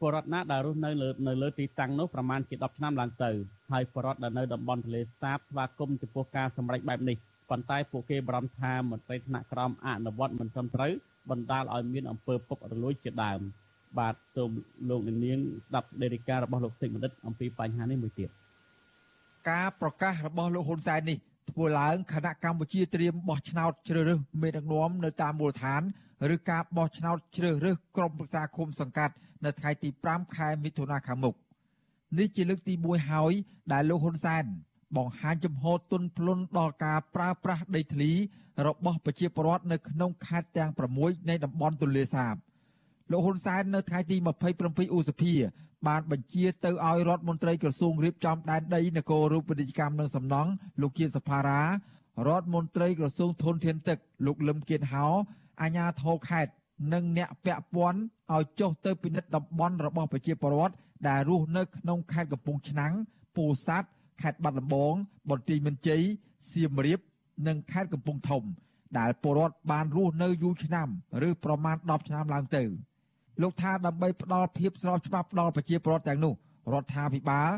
[0.00, 3.30] បរដ្ឋណាដែលរស់នៅលើនៅលើទីតាំងនោះប្រមាណជា10ឆ្នាំឡើងទៅ
[3.72, 7.16] ហើយបរដ្ឋដែលនៅតំបន់ទន្លេសាបស្វាគមន៍ចំពោះការសម្រេចបែបនេះ
[7.50, 10.92] ប៉ុន្តែពួកគេបារម្ភថាមន្ត្រីថ្នាក់ក្រមអនុវត្តមិនត្រឹមត្រូវ
[11.30, 13.40] បណ្ដាលឲ្យមានអំពើពុករលួយជាដើម
[13.98, 14.50] បាទសូម
[14.88, 18.30] លោកនាងស្ដាប់ដេរិការបស់លោកសេចបណ្ឌិតអំពីបញ្ហានេះមួយទៀត
[19.50, 21.18] ការប្រកាសរបស់លោកហ៊ុនសែននេះ
[21.50, 25.82] ធ្វើឡើងគណៈកម្ពុជាត្រៀមបោះឆ្នោតជ្រើសរើសមេដឹកនាំនៅតាមមូលដ្ឋាន
[26.34, 31.34] ឬការបោះឆ្នោតជ្រើសរើសក្រុមប្រឹក្សាឃុំសង្កាត់នៅថ្ងៃទី5ខែមិថុនាខាងមុខ
[32.18, 33.32] នេះជាលើកទី1ហើយ
[33.72, 34.44] ដែលលោកហ៊ុនសែន
[34.96, 38.10] បង្ហាញចំហទុនភ្លុនដល់ការប្រើប្រាស់ដីធ្លី
[38.66, 42.34] របស់ប្រជាពលរដ្ឋនៅក្នុងខេត្តទាំង6នៃតំបន់ទន្លេសាប
[43.10, 44.16] លោកហ៊ុនសែននៅថ្ងៃទី
[44.56, 45.34] 27ឧសភា
[45.88, 51.60] បានបញ្ជាទៅឲ្យរដ្ឋមន្ត្រីក្រសួងរៀបចំដែនដីនគររូបនីយកម្មនិងសំណង់លោកជាសភារា
[52.26, 55.06] រដ្ឋមន្ត្រីក្រសួងធនធានទឹកលោកលឹមគៀនហោ
[55.62, 56.52] អាជ្ញាធរខេត្ត
[56.92, 58.00] និងអ្នកពាក់ព័ន្ធ
[58.34, 60.74] ឲ្យចុះទៅពិនិត្យតំបន់របស់ប្រជាពលរដ្ឋ
[61.08, 62.92] ដែលរស់នៅក្នុងខេត្តកំពង់ឆ្នាំង
[63.36, 63.88] ពោធិ៍សាត់
[64.22, 64.94] ខេត្តបាត់ដំបង
[65.30, 66.02] បន្ទាយមានជ័យ
[66.52, 67.00] សៀមរាប
[67.46, 68.42] និងខេត្តកំពង់ធំ
[68.98, 70.88] ដែលពលរដ្ឋបានរស់នៅយូរឆ្នាំ
[71.28, 72.64] ឬប្រមាណ10ឆ្នាំឡើងទៅ
[73.42, 76.32] លោកថាដើម្បីផ្ដល់ភាពស្របច្បាប់ដល់ប្រជាពលរដ្ឋទាំងនោះ
[76.72, 77.50] រដ្ឋាភិបាល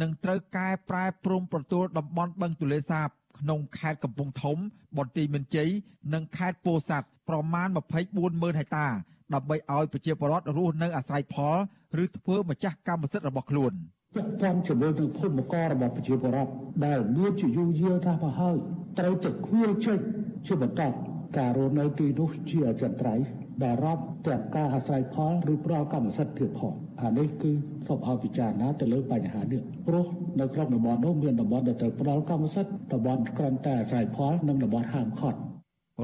[0.00, 4.56] នឹងត្រូវកែប្រែព្រំប្រទល់តំបន់បឹងទលេសាបក្នុងខេត្តកំពង់ធំ
[4.98, 5.70] បន្ទាយមានជ័យ
[6.14, 7.68] និងខេត្តពោធិ៍សាត់ប្រមាណ
[8.14, 8.86] 240,000ហិកតា
[9.34, 11.56] ដើម្បីឲ្យប្រជាពលរដ្ឋរស់នៅអាស្រ័យផល
[12.02, 13.72] ឬធ្វើម្ចាស់កម្មសិទ្ធិរបស់ខ្លួន។
[14.14, 16.52] ពាក់ព័ន្ធជាមួយនឹងភូមិកររបស់ប្រជាពលរដ្ឋ
[16.86, 18.56] ដែលមានជាយូរយារថាមកហើយ
[18.98, 19.98] ត្រូវតែគ្វាលចេញ
[20.46, 20.82] ជាបន្ត
[21.38, 27.52] ការរស់នៅទីនោះជាអចិន្ត្រៃយ៍ ដែលរាប់ទាំងការអាស្រ័យផលឬផ្ដល់កម្មសិទ្ធិទៀតផងអានេះគឺ
[27.86, 30.06] សូមឲ្យពិចារណាទៅលើបញ្ហានេះព្រោះ
[30.40, 35.38] នៅក្នុងតំបន់នោះមានតំបន់ដែលត្រូវផ្ដល់កម្មសិទ្ធិតំបន់ក្រំតែអាស្រ័យផលនិងតំបន់ហាមឃាត់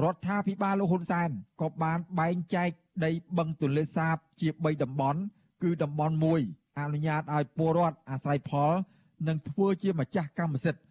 [0.03, 1.29] រដ្ឋាភិបាលលោកហ៊ុនសែន
[1.61, 2.69] ក៏បានបែងចែក
[3.05, 5.19] ដីបឹងទន្លេសាបជា3តំបន់
[5.63, 8.71] គឺតំបន់1អនុញ្ញាតឲ្យពលរដ្ឋអាស្រ័យផល
[9.27, 10.81] និងធ្វើជាម្ចាស់កម្មសិទ្ធិ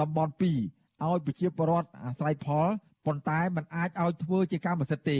[0.00, 2.68] តំបន់2ឲ្យប្រជាពលរដ្ឋអាស្រ័យផល
[3.06, 5.18] ប៉ុន្តែมันអាចឲ្យធ្វើជាកម្មសិទ្ធិទេ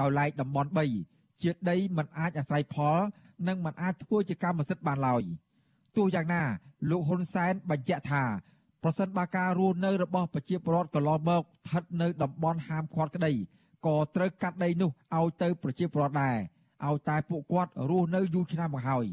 [0.00, 0.70] ដោយឡែកតំបន់
[1.06, 2.98] 3ជាដីមិនអាចអាស្រ័យផល
[3.48, 5.22] និងមិនអាចធ្វើជាកម្មសិទ្ធិបានឡើយ
[5.96, 6.42] ទោះយ៉ាងណា
[6.90, 8.24] លោកហ៊ុនសែនបញ្ជាក់ថា
[8.82, 13.32] ប្រសិនបើការរស់នៅរបស់ប្រជាពលរដ្ឋកន្លងមកស្ថិតនៅតំបន់ហាមឃាត់ក្តី
[13.86, 16.36] ក៏ត្រូវកាត់ដីនោះឲ្យទៅប្រជាពលរដ្ឋដែរ
[16.86, 19.06] ឲ្យតែពួកគាត់រស់នៅយូរឆ្នាំមកហើយ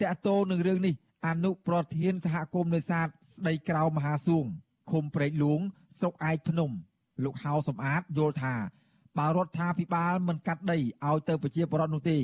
[0.00, 0.94] តកតោនឹងរឿងនេះ
[1.26, 4.44] អនុប្រធានសហគមន៍នេសាទស្ដីក្រៅមហាសួង
[4.90, 5.60] ឃុំព្រែកលួង
[6.00, 6.70] ស្រុកឯកភ្នំ
[7.24, 8.54] លោកហៅសំអាតយល់ថា
[9.18, 12.18] បើរដ្ឋាភិបាលមិនកាត់ដីឲ្យទៅប្រជាពលរដ្ឋនោះទេ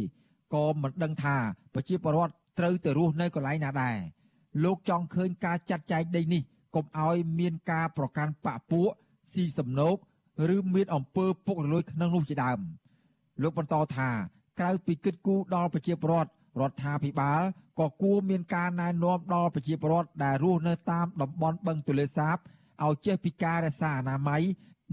[0.54, 1.36] ក៏មិនដឹងថា
[1.74, 3.96] ប្រជាពលរដ្ឋត្រូវទៅរស់នៅកន្លែងណាដែរ
[4.64, 6.42] លោកចង់ឃើញការចាត់ចែងដីនេះ
[6.74, 8.88] កុំឲ្យមានការប្រកាន់បពពួក
[9.32, 9.96] ស៊ីសំណោក
[10.54, 12.60] ឬមានអំពើពុករលួយក្នុងនោះជាដើម
[13.42, 14.10] លោកបន្តថា
[14.60, 17.42] ក្រៅពីគិតគូរដល់ប្រជាពលរដ្ឋរដ្ឋាភិបាល
[17.80, 22.36] ក៏គួរមានការណែនាំដល់ប្រជាពលរដ្ឋដែលរស់នៅតាមតំបន់បឹងទន្លេសាប
[22.84, 24.42] ឲ្យចេះពីការរក្សាអនាម័យ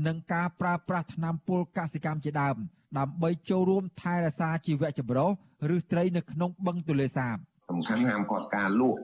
[0.08, 2.56] និងការប្រើប្រាស់ថ្នាំពុលកសិកម្មជាដើម
[2.98, 5.30] ដើម្បីចូលរួមថែរក្សាជីវៈចម្រុះ
[5.76, 7.38] ឬត្រីនៅក្នុងបឹងទន្លេសាប
[7.70, 9.00] សំខាន់ហាមគាត់ការលក់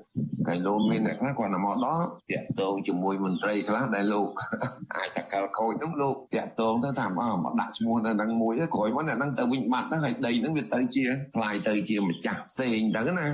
[0.48, 4.28] កែលោកមានអ្នកខ្លះគាត់មកដល់តាក់ទងជាមួយមន្ត្រីខ្លះដែលលោក
[4.96, 11.04] អាចចកលខូចនោះលោកតាក់ទងទៅតាមអស់មកដាក់ឈ្មោះនៅនឹងមួយក្រោយមកអ្នកនឹងទៅវិញបាត់ទៅហើយដីនឹងវាទៅជា
[11.36, 13.28] ផ្លាយទៅជាម្ចាស់ផ្សេងទៅណា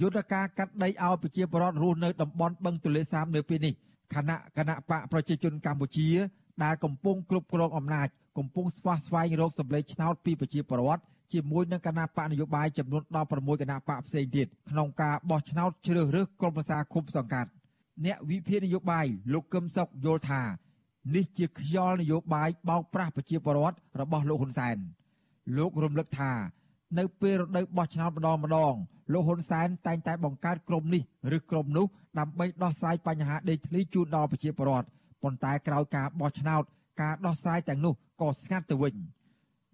[0.00, 3.74] យុទ្ធការកាត់ដីឲ្យប្រជាពលរដ្ឋរស់នៅតំបន់បឹងទន្លេសាបនៅពេលនេះ
[4.14, 6.08] គណៈគណៈបកប្រជាជនកម្ពុជា
[6.64, 17.50] ដែលកំពុងគ្រប់គ្រងអំណាចកំពុងស្វះស្វែងរកសម្លេងឆ្នោតពីប្រជាពលរដ្ឋជាមួយនឹងគណៈបកនយោបាយចំនួន16គណៈបកផ្សេងទៀតក្នុងការបោះឆ្នោតជ្រើសរើសក្រុមប្រឹក្សាគុំសង្កាត់
[18.04, 20.42] អ្នកវិភាគនយោបាយលោកកឹមសុខយល់ថា
[21.14, 24.76] នេះជាខ្យល់នយោបាយបោកប្រាស់ប្រជាពលរដ្ឋរបស់លោកហ៊ុនសែន
[25.56, 26.32] លោករំលឹកថា
[26.98, 28.74] នៅពេលរដូវបោះឆ្នោតម្ដងម្ដង
[29.12, 31.02] លោកហ៊ុនសែនតែងតែបង្កើតក្រុមនេះ
[31.36, 31.86] ឬក្រុមនោះ
[32.18, 34.88] ដើម្បីដោះស្រាយបញ្ហាដីធ្លីជូនដល់ប្រជាពលរដ្ឋ
[35.22, 36.62] ប៉ុន្តែក្រោយការបោះឆ្នោត
[37.02, 38.94] ការដោះស្រាយទាំងនោះក៏ស្ងាត់ទៅវិញ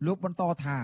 [0.07, 0.79] លោកបន្តថា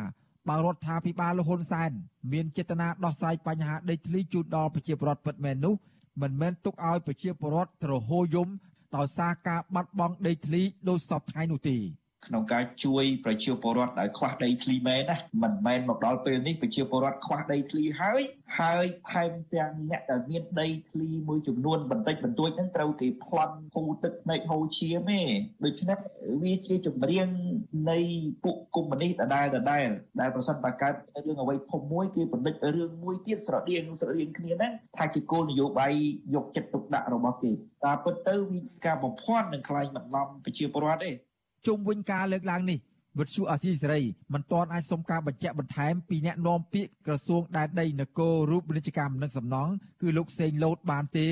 [0.48, 1.90] បើរដ្ឋាភិបាលលហ៊ុនសែន
[2.32, 5.74] មានចេតនាដោះស្រាយបញ្ហាដីធ្លីជូនដល់ប្រជាពលរដ្ឋពិតមែននោះ
[6.22, 8.48] មិនមែនទុកឲ្យប្រជាពលរដ្ឋទ្រហោយំ
[8.96, 11.76] ដោយសារការបាត់បង់ដីធ្លីដោយសពថ្ងៃនោះទេ
[12.26, 18.22] ក្នុងការជួយប្រជាពលរដ្ឋដែលខ្វះដីធ្លីមែនណាមិនមែនមកដល់ពេលនេះប្រជាពលរដ្ឋខ្វះដីធ្លីហើយ
[18.60, 25.20] ហើយថែមទាំងអ្នកដែលមានដីធ្លីមួយចំនួនបន្តិចបន្តួចហ្នឹងត្រូវគេប្លន់ហូរទឹកភ្នែកហូរឈាមទេ
[25.64, 25.98] ដូច្នេះ
[26.42, 27.28] វាជាចម្រៀង
[27.90, 27.98] នៃ
[28.44, 29.86] ពួកកុម្មុយនីសដដែលដដែល
[30.20, 30.94] ដែលប្រសិនបើកើត
[31.26, 35.92] រឿងអ្វីធំមួយគេបណ្ឌិតរឿងមួយទៀតស្រដៀងស្រដៀងគ្នាហ្នឹងថាជាគោលនយោបាយ
[36.34, 37.52] យកចិត្តទុកដាក់របស់គេ
[37.84, 41.12] តាមពិតទៅវាការបំភាន់នឹងខ្លាញ់បន្លំប្រជាពលរដ្ឋទេ
[41.66, 42.78] ជុំវិញការលើកឡើងនេះ
[43.18, 44.02] វិទ្យុអាស៊ីសេរី
[44.34, 49.72] មិនទាន់អាចសុំការបញ្ជាក់បន្ថែមពីអ្នកនាំពាក្យក្រសួងដែនដីនគររូបនីយកម្មនិងសំណង់
[50.02, 51.26] គឺលោកសេងលូតបានទេ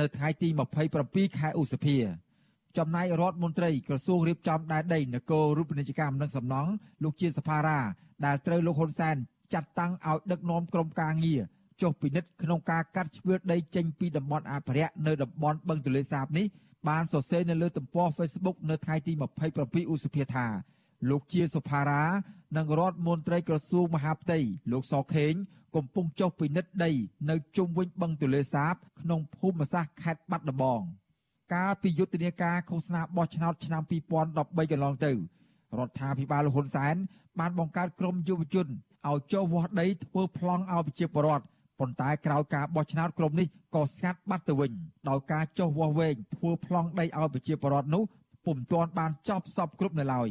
[0.00, 0.48] នៅថ្ងៃទី
[0.92, 1.96] 27ខែឧសភា
[2.78, 6.70] ចំណែករដ្ឋមន្ត្រីក្រសួងរៀបចំដែនដីនគររូបនីយកម្មនិងសំណង់
[7.02, 7.78] លោកជាសភារា
[8.24, 9.16] ដែលត្រូវលោកហ៊ុនសែន
[9.54, 11.42] ចាត់តាំងឲ្យដឹកនាំក្រុមការងារ
[11.82, 16.46] ចុះពិនិត្យក្នុងការកាត់ជ្រឿដីចេញពីតំបន់អភិរក្សនៅតំបន់បឹងទន្លេសាបនេះ
[16.88, 19.12] បានសរសេរនៅលើទំព័រ Facebook នៅថ្ងៃទី
[19.52, 20.46] 27ឧសភាថា
[21.10, 22.04] លោកជាសុផារ៉ា
[22.56, 24.38] និងរដ្ឋមន្ត្រីក្រសួងមហាផ្ទៃ
[24.72, 25.32] លោកសខេង
[25.76, 26.90] កំពុងចុះពិនិត្យដី
[27.30, 30.82] នៅជុំវិញបឹងទន្លេសាប ក្នុងភូមិសាស្ត្រខេត្តបាត់ដំបង
[31.54, 35.12] កាលពីយុទ្ធនាការឃោសនាបោះឆ្នោតឆ្នាំ2013កន្លងទៅ
[35.78, 36.96] រដ្ឋាភិបាលហ៊ុនសែន
[37.40, 38.66] បានបង្កើតក្រុមយុវជន
[39.08, 41.44] ឲ្យចុះវាស់ដីធ្វើប្លង់ឲ្យប្រជាពលរដ្ឋ
[41.82, 44.72] ប៉ុន្តែក្រោយការបោះឆ្នោតក្រុមនេះក៏ស្ងាត់បាត់ទៅវិញ
[45.08, 48.02] ដោយការចុះវាស់វែងធ្វើប្លង់ដីឲ្យប្រជាពលរដ្ឋនោះ
[48.46, 50.28] ពុំទាន់បានចប់សពគ្រប់នៅឡើយ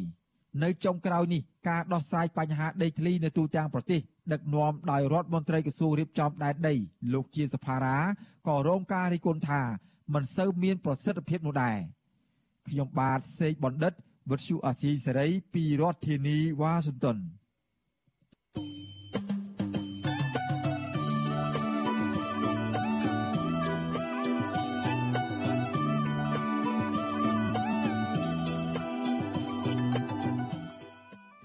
[0.63, 3.99] នៅចុងក្រោយនេះការដោះស្រាយបញ្ហាដីធ្លីនៅទូទាំងប្រទេស
[4.33, 6.75] ដឹកនាំដោយរដ្ឋមន្ត្រីក្រសួងរៀបចំដែនដី
[7.13, 7.97] លោកជាសភារា
[8.47, 9.61] ក៏រងការរិះគន់ថា
[10.13, 11.77] មិនសូវមានប្រសិទ្ធភាពនោះដែរ
[12.67, 13.93] ខ្ញុំបាទសេកបណ្ឌិត
[14.31, 17.17] វិទ្យុអាស៊ីសេរីពីរដ្ឋធានីវ៉ាស៊ីនតោន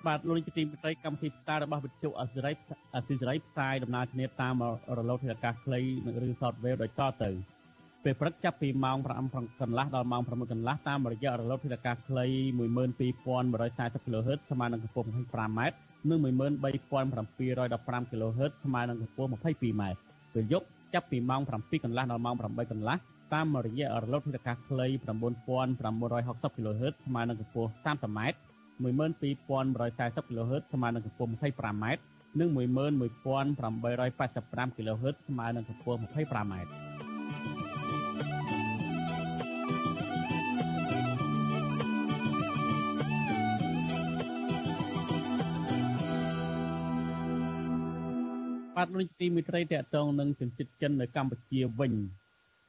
[0.06, 2.54] បាទលោកនាយកទីមេត្រីកម្មវិធីផ្សាយរបស់វិទ្យុអសិរ័យ
[2.96, 4.54] អសិរ័យផ្សាយដំណើរគ្នាតាម
[4.98, 7.30] រលកធាតុអាកាសខ្លីនិងឬ software ដោយតទៅ
[8.04, 8.98] ពេលព្រឹកចាប់ពីម៉ោង
[9.28, 12.26] 5កន្លះដល់ម៉ោង6កន្លះតាមរយៈរលកធាតុអាកាសខ្លី
[12.58, 15.60] 12140 kHz ស្មើនឹងកម្ពស់ 25m
[16.08, 17.38] និង13715
[18.10, 19.82] kHz ស្មើនឹងកម្ពស់ 22m
[20.34, 22.96] ពេលយប់ចាប់ពីម៉ោង7កន្លះដល់ម៉ោង8កន្លះ
[23.34, 28.20] តាមរយៈរលកធាតុអាកាសខ្លី9960 kHz ស្មើនឹងកម្ពស់ 30m
[28.84, 31.84] 12140 kHz ស្មើនឹងកម្ពស់ 25m
[32.40, 36.54] និង11885 kHz ស្មើនឹងកម្ពស់ 25m
[48.76, 51.92] បាទលោកទីមិត្តរីតកតងនឹងជនជាតិចិននៅកម្ពុជាវិញ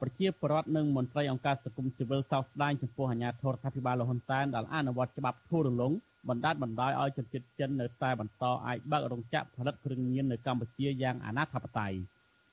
[0.00, 5.92] ប្រជាពលរដ្ឋនិងមន្ត្រីអង្គការសង្គមស៊ីវិលសោកស្ដាយចំពោះអាញាធរដ្ឋាភិបាលលហ៊ុនសែនដែលអនុវត្តច្បាប់ធូររលុង
[6.28, 11.92] បណ្ដាលបណ្ដោយឲ្យជនជាតិចិននៅតែបន្តអាចបើករោងចក្រផលិតគ្រឿងញៀននៅកម្ពុជាយ៉ាងអនាធបត័យ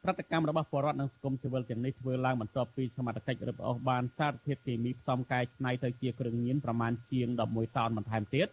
[0.03, 8.47] ប្រតិកម្មរបស់ពលរដ្ឋនិងសង្គមស៊ីវិលទាំងនេះធ្វើឡើងបន្ទាប់ពីសមត្ថកិច្ចរឹបអូសបានសារធាតុគីមីផ្សំកែច្នៃទៅជាគ្រឿងញៀនប្រមាណជាង11តោនបន្ថែមទៀត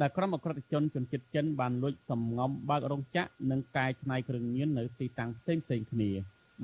[0.00, 6.10] ដែលក្រុមអក្រិតជនជនជាតិចិនបានលួចសំងំបើករោងចក្រនិងកែច្នៃគ្រឿងញៀននៅទីតាំងផ្សេងៗគ្នា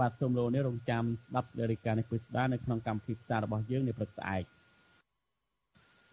[0.00, 4.44] បាទសូមលោកនេះរងចាំស្ដាប់លេខការនេះពិស្ដានៅក្នុងកម្មវិធីផ្សាយរបស់យើងនៅព្រឹកស្អែក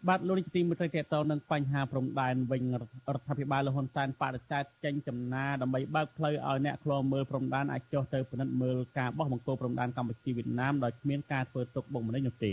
[0.08, 12.52] បាទលោកនាយកទីមេត្រីតទៅនឹងបញ្ហាព្រំដែនវិញរដ្ឋាភិបាលលហ៊ុនសែនបដិសេធចេញចំណាដើម្បីបើកផ្លូវឲ្យអ្នកខ្លោមើលព្រំដែនអាចចុះទៅពិនិត្យមើលការបោះបង្គោលព្រំដែនកម្ពុជាវៀតណាមដោយគ្មានការធ្វើទុកបុកម្នេញនោះទេ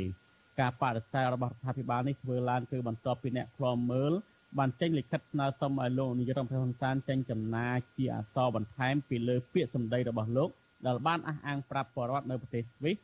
[0.60, 4.14] ការបដិសេធរបស់រដ្ឋាភិបាលនេះធ្វើឡើងគឺបន្ទាប់ពីអ្នកខ្លោមើល
[4.58, 7.68] បានចេញលិខិតស្នើសុំឲ្យលោកនាយរដ្ឋមន្ត្រីហ៊ុនសែនចេញចំណា
[7.98, 10.50] ជាអសរបន្ថែមពីលើពាក្យសម្ដីរបស់លោក
[10.86, 12.98] ដែលបានអះអាងប្រាប់បរដ្ឋនៅប្រទេសស្វីស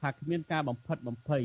[0.00, 1.44] ថាគ្មានការបំផិតបំភ័យ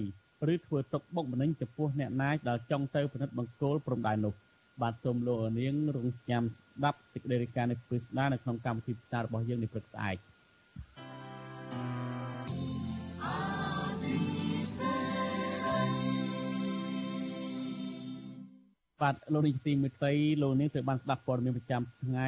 [0.54, 4.34] ឬធ្វើទុកបុកម្នេញចំពោះអ្នកណាយដែលចង់ទៅពិនិត្យបង្គោលព្រំដែននោះ
[4.82, 10.18] បាទសូមលោកនាងរងចាំស្ដាប់សេចក្តីរាយការណ៍នេះពិស្ដានៅក្នុងកម្មវិធីផ្សាយរបស់យើងនេះព្រឹកស្អែក
[19.02, 22.28] បាទលោកនាយកទីមេត្រីលោកនាងត្រូវបានស្ដាប់ព័ត៌មានប្រចាំថ្ងៃ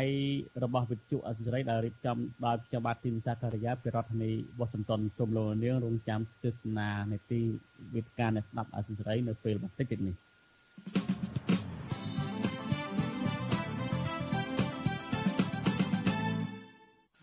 [0.64, 7.40] របស់វិទ្យុអសិរ័យដែលរៀបចំដោយខ្ញុំបាទទីនសាការីយ៉ាពីរដ្ឋធានីវ៉ាស៊ីនតោនសូមលោកនាងរងចាំទស្សនានេតិ
[7.96, 10.16] វិទ្យានៃស្ដាប់អសិរ័យនៅពេលបន្តិចទៀតនេះ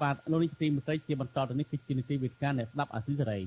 [0.03, 3.39] បាទលោកនាយកទីមេត្រីជាបន្តទៅនេះគឺជានីតិវិទ្យានៃស្ដាប់អសិរ័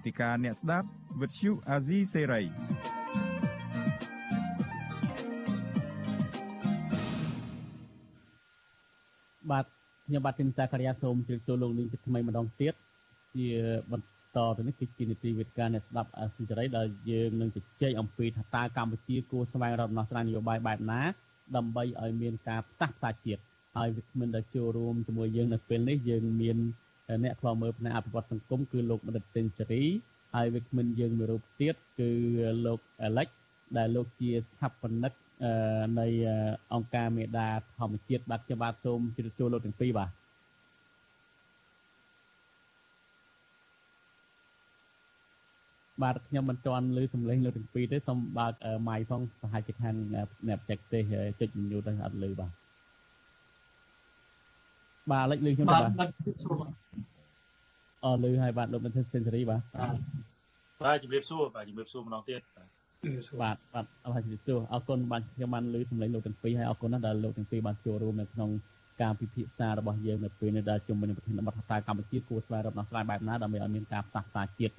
[0.00, 0.88] វេទិកាអ្នកស្ដាប់
[1.20, 2.42] វិទ្យុអាស៊ីសេរី
[9.50, 9.64] បាទ
[10.06, 12.74] ខ្ញុំបាទទីនសាករិយាសូមជម្រាបសួរលោកនាងជាថ្មីម្ដងទៀត
[13.36, 13.46] ជា
[13.92, 21.00] បន្តទៅនេះគឺជានីតិវិទ្យាអ្នកស្ដាប់អាស៊ីសេរីដែលយើងនឹងជជែកអំពីថាតើកម្ពុជាគួរស្វែងរកដំណោះស្រាយនយោបាយបែបណា
[21.56, 23.42] ដើម្បីឲ្យមានការផ្សះផ្សាជាតិ
[23.76, 26.58] ហើយវិក្កាមិនដែលចូលរួមជាមួយយើងនៅពេលនេះយើងមាន
[27.24, 29.82] អ្នកខ្លោមើលផ្នែកអភិវឌ្ឍសង្គមគឺលោកបណ្ឌិតសេនស៊ូរី
[30.34, 32.10] ហើយវិក្កាមិនយើងមួយរូបទៀតគឺ
[32.66, 33.28] លោកអាឡិច
[33.76, 35.12] ដែលលោកជាស្ថាបនិក
[36.00, 36.06] នៃ
[36.72, 37.48] អង្គការមេដា
[37.78, 40.10] ធម្មជាតិបាទខ្ញុំបាទសូមជម្រាបសួរលោកទាំងពីរបាទ
[46.02, 48.52] បាទខ្ញុំមិនទាន់ឮសំឡេងលោកទាំងពីរទេសូមបើក
[48.88, 49.94] ម៉ៃផងប្រហែលជាខាង
[50.48, 51.02] អ្នកបច្ចេកទេស
[51.40, 52.69] ចុចញូទៅអត់ឮបាទ
[55.12, 55.82] បាទលេចលឺខ្ញុំបាទ
[58.04, 59.62] អឺលឺហើយបាទលោកមិនសេនស៊ូរីបាទ
[60.84, 62.40] បាទជំរាបសួរបាទជំរាបសួរម្ដងទៀត
[63.42, 68.50] បាទបាទអរជំរាបសួរអរគុណបាទខ្ញុំបានលឺសម្លេងលោកទាំងពីរហើយអរគុណណាស់ដែលលោកទាំងពីរបានចូលរួមនៅក្នុង
[69.02, 74.74] ការពិភាក្សារបស់យើងនៅពេលនេះដែលជុំវិញប្រធានបទថាកម្ពុជាគួរស្វែងរកដំណោះស្រាយបែបណាដើម្បីឲ្យមានការផ្សះផ្សាជាតិ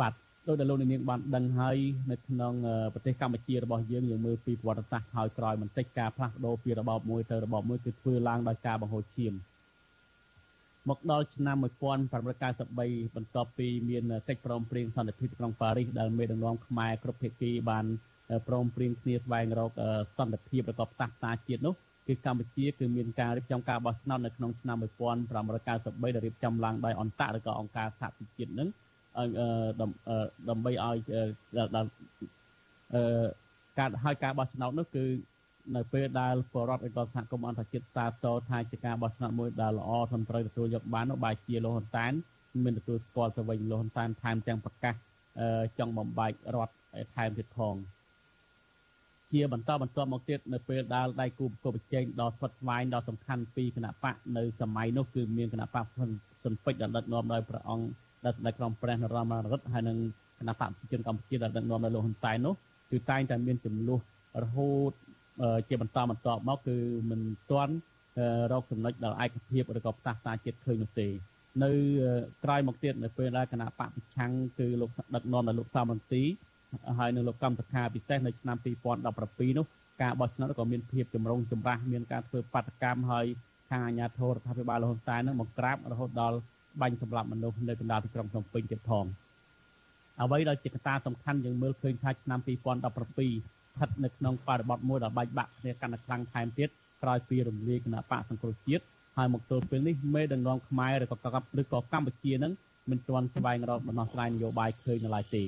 [0.00, 0.12] បាទ
[0.46, 1.76] ដោយដែលលោកនាងបានដឹងហើយ
[2.10, 2.52] នៅក្នុង
[2.94, 9.32] ប្រទេសកម្ពុជារបស់យើងយើងមើលពីប្រវត្តិសាស្ត្រហើយក្រោយបន្តិចការផ្លាស់ប្ដូរពីរបបមួយទៅរបបមួយគឺធ្វើឡើងដោយការបង្ហូរឈាម
[10.88, 17.84] មកដល់ឆ្នាំ1993បន្ទាប់ពីមានកិច្ចព្រមព្រៀងសន្តិភាពក្នុងប៉ារីសដែលមេដឹកនាំខ្មែរគ្រប់ភាគីបាន
[18.48, 19.70] ព្រមព្រៀងគ្នាស្វែងរក
[20.18, 21.74] សន្តិភាពប្រកបតាសាជាតិនោះ
[22.06, 28.68] គឺកម្ពុជាគឺមានការរៀបចំការបោះឆ្នោតនៅក្នុងឆ្នាំ1993ដែលរៀបចំឡើងដោយអន្តរឬក៏អង្គការសហប្រជាជាតិនឹង
[30.50, 30.96] ដើម្បីឲ្យ
[33.78, 35.04] ការហើយការបោះឆ្នោតនោះគឺ
[35.76, 42.12] នៅពេលដែលបរដ្ឋឬក៏សហគមន៍អន្តរជាតិសាទរថាជាការបោះឆ្នោតមួយដែលល្អត្រឹមត្រូវទទួលយកបាននោះបែរជាលោកហ៊ុនសែន
[42.64, 44.94] មានទទួលស្គាល់ទៅវិញលោកហ៊ុនសែនថែមទាំងប្រកាស
[45.78, 46.74] ចង់បំបែករដ្ឋ
[47.14, 47.74] ថែមទៀតផង
[49.32, 55.84] ជាបន្តបន្ទាប់មកទៀតនៅពេលដែលដៃគូប្រកបប្រជែងដល់ស្វិតស្វែងដ៏សំខាន់ពីគណៈបកនៅសម័យនោះគឺមានគណៈបក
[56.44, 57.86] សុនពេជ្រដែលដឹកនាំដោយព្រះអង្គ
[58.24, 59.98] ដែលនៅក្នុងព្រះនរោត្តមរណរដ្ឋហើយនឹង
[60.38, 62.54] គណៈបកប្រជាជនកម្ពុជាដែលដឹកនាំដោយលោកហ៊ុនសែននោះ
[62.90, 64.00] គឺតែងតែមានចំនួន
[64.42, 64.92] រហូត
[65.68, 66.76] ជាបន្តបន្តមកគឺ
[67.10, 67.20] មិន
[67.50, 67.74] ទាន់
[68.52, 71.08] រកចំណុចដល់ឯកភាពឬក៏ផ្សះផ្សាជាតិឃើញនោះទេ
[71.64, 71.70] នៅ
[72.44, 76.22] ក្រោយមកទៀតនៅពេលដែលគណៈបកប្រឆាំងគឺលោកដឹកនាំដោយលោកសំរងទី
[76.98, 78.56] ហើយនៅលោកកម្មសខាពិសេសនៅឆ្នាំ
[79.02, 79.66] 2017នោះ
[80.02, 83.26] ការបោះឆ្នោតក៏មានភាពចម្រុងចម្រាស់មានការធ្វើបាតកម្មហើយ
[83.70, 86.36] ខាងអាជ្ញាធររដ្ឋាភិបាលលហ៊ុនសែននឹងមកក្រាបរហូតដល់
[86.80, 89.04] បាញ់សម្លាប់មនុស្សនៅកណ្ដាលទីក្រុងភ្នំពេញទៀតផង
[90.20, 96.68] អ្វីដែលជាកត្តាសំខាន់យើងមើលឃើញថាឆ្នាំ2017 ស្ថិតនៅក្នុងបរិបទមួយដែលបែកបាក់គ្នាកាន់តែខ្លាំងថែមទៀត
[97.02, 98.84] ក្រោយពីរំលាយគណៈបកសង្គ្រោះជាតិ
[99.16, 101.16] ហើយមកទល់ពេលនេះមេដឹកនាំខ្មែរឬក៏
[101.60, 102.52] ឬក៏កម្ពុជានឹង
[102.90, 105.42] មិនទាន់ស្វែងរកដំណោះស្រាយនយោបាយឃើញនៅឡើយទេ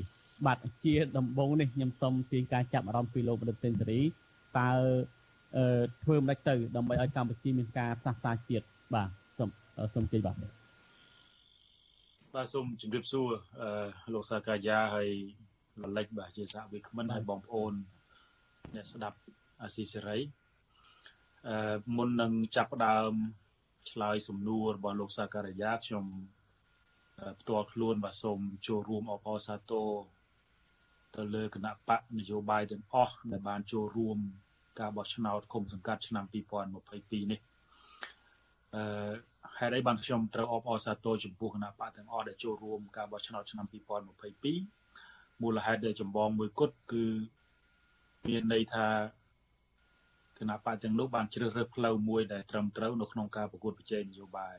[0.46, 4.00] បាទជាដំបូងនេះខ្ញុំសូមទាញការចាប់អារម្មណ៍ពីលោកបណ្ឌិតសេនស៊ូរី
[4.58, 4.70] តើ
[5.56, 8.64] អឺធ្វើមិនទៅដើម្បីឲ្យកម្ពុជាមានការផ្សះផ្សាជាតិ
[8.94, 9.08] បាទ
[9.38, 9.50] សូម
[9.94, 10.36] សូមជ័យបាទ
[12.34, 13.28] បាទសូមជម្រាបសួរ
[13.60, 15.10] អឺលោកសាកាយាហើយ
[15.82, 17.72] លលិចបាទជាសហវិក្មិនហើយបងប្អូន
[18.74, 19.18] អ្នកស្ដាប់
[19.62, 20.18] អាស៊ីសេរី
[21.48, 23.12] អឺមុននឹងចាប់ផ្ដើម
[23.90, 26.04] ឆ្លើយសំណួររបស់លោកសាការីយ៉ាខ្ញុំ
[27.40, 29.88] ផ្ទាល់ខ្លួនបាទសូមចូលរួមអបអរសាទរ
[31.16, 34.18] ទៅលើគណៈបកនយោបាយទាំងអស់ដែលបានចូលរួម
[34.80, 37.40] ការបោះឆ្នោតគុំសង្កាត់ឆ្នាំ2022នេះ
[38.74, 39.14] អឺ
[39.58, 47.04] ហេតុអីបានខ្ញុំត្រូវអបអរសាទរចំពោះគណៈបកទាំងអស់ដែលចូលរួមការបោះឆ្នោតឆ្នាំ2022មូលហេតុដែលចម្បងមួយគត់គឺ
[48.28, 48.88] មានន័យថា
[50.38, 54.56] គណៈបកទាំងនោះបានជ្រើសរើសផ្លូវមួយដែលត្រឹមត្រូវនៅក្នុងការប្រកួតប្រជែងនយោបាយ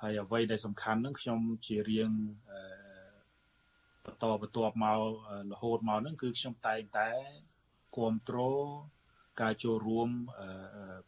[0.00, 2.10] ហើយអ្វីដែលសំខាន់នឹងខ្ញុំជារៀង
[4.04, 4.98] បន្តបន្ទាប់មក
[5.50, 7.10] រហូតមកហ្នឹងគឺខ្ញុំតែងតែ
[7.96, 8.66] គ្រប់គ្រង
[9.40, 10.08] ការចូលរួម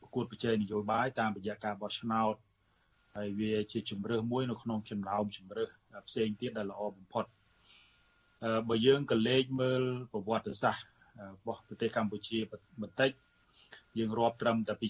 [0.00, 2.34] ប្រកួតប្រជែងនយោបាយតាមរយៈការបោះឆ្នោត
[3.16, 5.70] ហើយវាជាជំរើសមួយនៅក្នុងចំណោមជំរើស
[6.08, 7.24] ផ្សេងទៀតដែលល្អបំផុត
[8.68, 12.38] បើយើងក៏លេខមើលប្រវត្តិសាស្ត្រ របស់ប្រទេសកម្ពុជា
[12.82, 13.10] បន្តិច
[13.98, 14.88] យើងរាប់ត្រឹមតែពី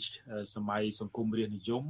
[0.55, 1.85] សម័យសង្គមរាស្ត្រនិយម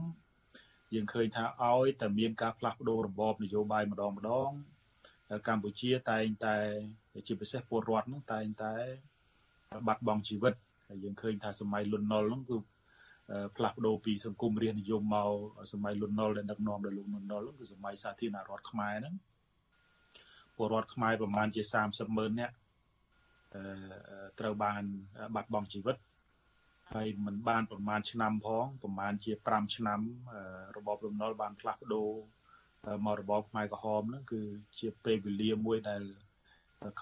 [0.94, 4.50] យើងឃើញថាឲ្យតែមានការផ្លាស់ប្ដូររបបនយោបាយម្ដងម្ដង
[5.48, 6.56] កម្ពុជាតែងតែ
[7.26, 8.74] ជាពិសេសពលរដ្ឋហ្នឹងតែងតែ
[9.86, 10.54] បាត់បង់ជីវិត
[10.88, 12.56] ហើយយើងឃើញថាសម័យលន់នល់ហ្នឹងគឺ
[13.56, 15.30] ផ្លាស់ប្ដូរពីសង្គមរាស្ត្រនិយមមក
[15.72, 19.14] សម័យលន់នល់ដែលដឹកនាំដោយលោកលន់នល់គឺសម័យសាធារណរដ្ឋខ្មែរហ្នឹង
[20.56, 22.54] ពលរដ្ឋខ្មែរប្រហែលជា30ម៉ឺននាក់
[24.40, 24.82] ត្រូវបាន
[25.34, 25.96] បាត់បង់ជីវិត
[26.94, 30.00] ហើយมันបានប្រមាណឆ្នាំផងប្រមាណជា5ឆ្នាំ
[30.76, 32.10] របបរំណុលបានផ្លាស់ប្ដូរ
[33.04, 34.42] មករបបខ្មែរក្រហមហ្នឹងគឺ
[34.78, 36.02] ជាពេលវេលាមួយដែល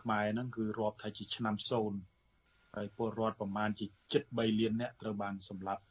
[0.00, 1.54] ខ្មែរហ្នឹងគឺរាប់ថាជាឆ្នាំ
[2.14, 3.86] 0ហើយពលរដ្ឋប្រមាណជា
[4.22, 5.82] 73លាននាក់ត្រូវបានសម្លាប់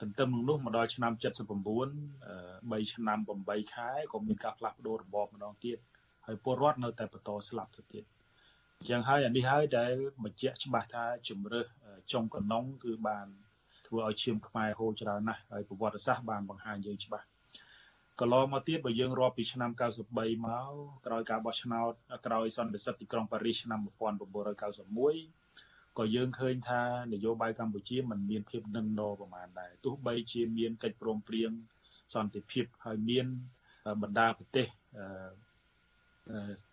[0.00, 5.78] ទន្ទឹមនឹងនោះមកដល់ឆ្នាំ79 3ឆ្នាំ8ខែក៏មានការផ្លាស់ប្ដូររបបម្ដងទៀត
[6.26, 8.17] ហើយពលរដ្ឋនៅតែបន្តស្លាប់ទៅទៀតអ
[8.84, 9.92] ញ្ចឹងហើយអានេះហើយដែល
[10.24, 11.66] បញ្ជាក់ច្បាស់ថាជំរើស
[12.12, 13.26] ចុងកណ្ដុងគឺបាន
[13.86, 17.26] ធ្វើឲ្យឈាមខ្មែរហូរច្រើនណាស់ហើយប្រវត្តិសាស្ត្របានបង្ហាញយើងច្បាស់
[18.20, 20.62] កន្លងមកទៀតបើយើងរាប់ពីឆ្នាំ93មក
[21.06, 21.92] ក្រោយការបោះឆ្នោត
[22.26, 23.98] ក្រោយសន្និសីទទីក្រុងប៉ារីសឆ្នាំ1991
[25.98, 31.50] ក៏យើងឃើញថានយោបាយកម្ពុជាมันមានភាពនឹងណប្រមាណដែរទោះបីជាមានកិច្ចព្រមព្រៀង
[32.14, 33.26] សន្តិភាពហើយមាន
[34.02, 34.66] បណ្ដាប្រទេស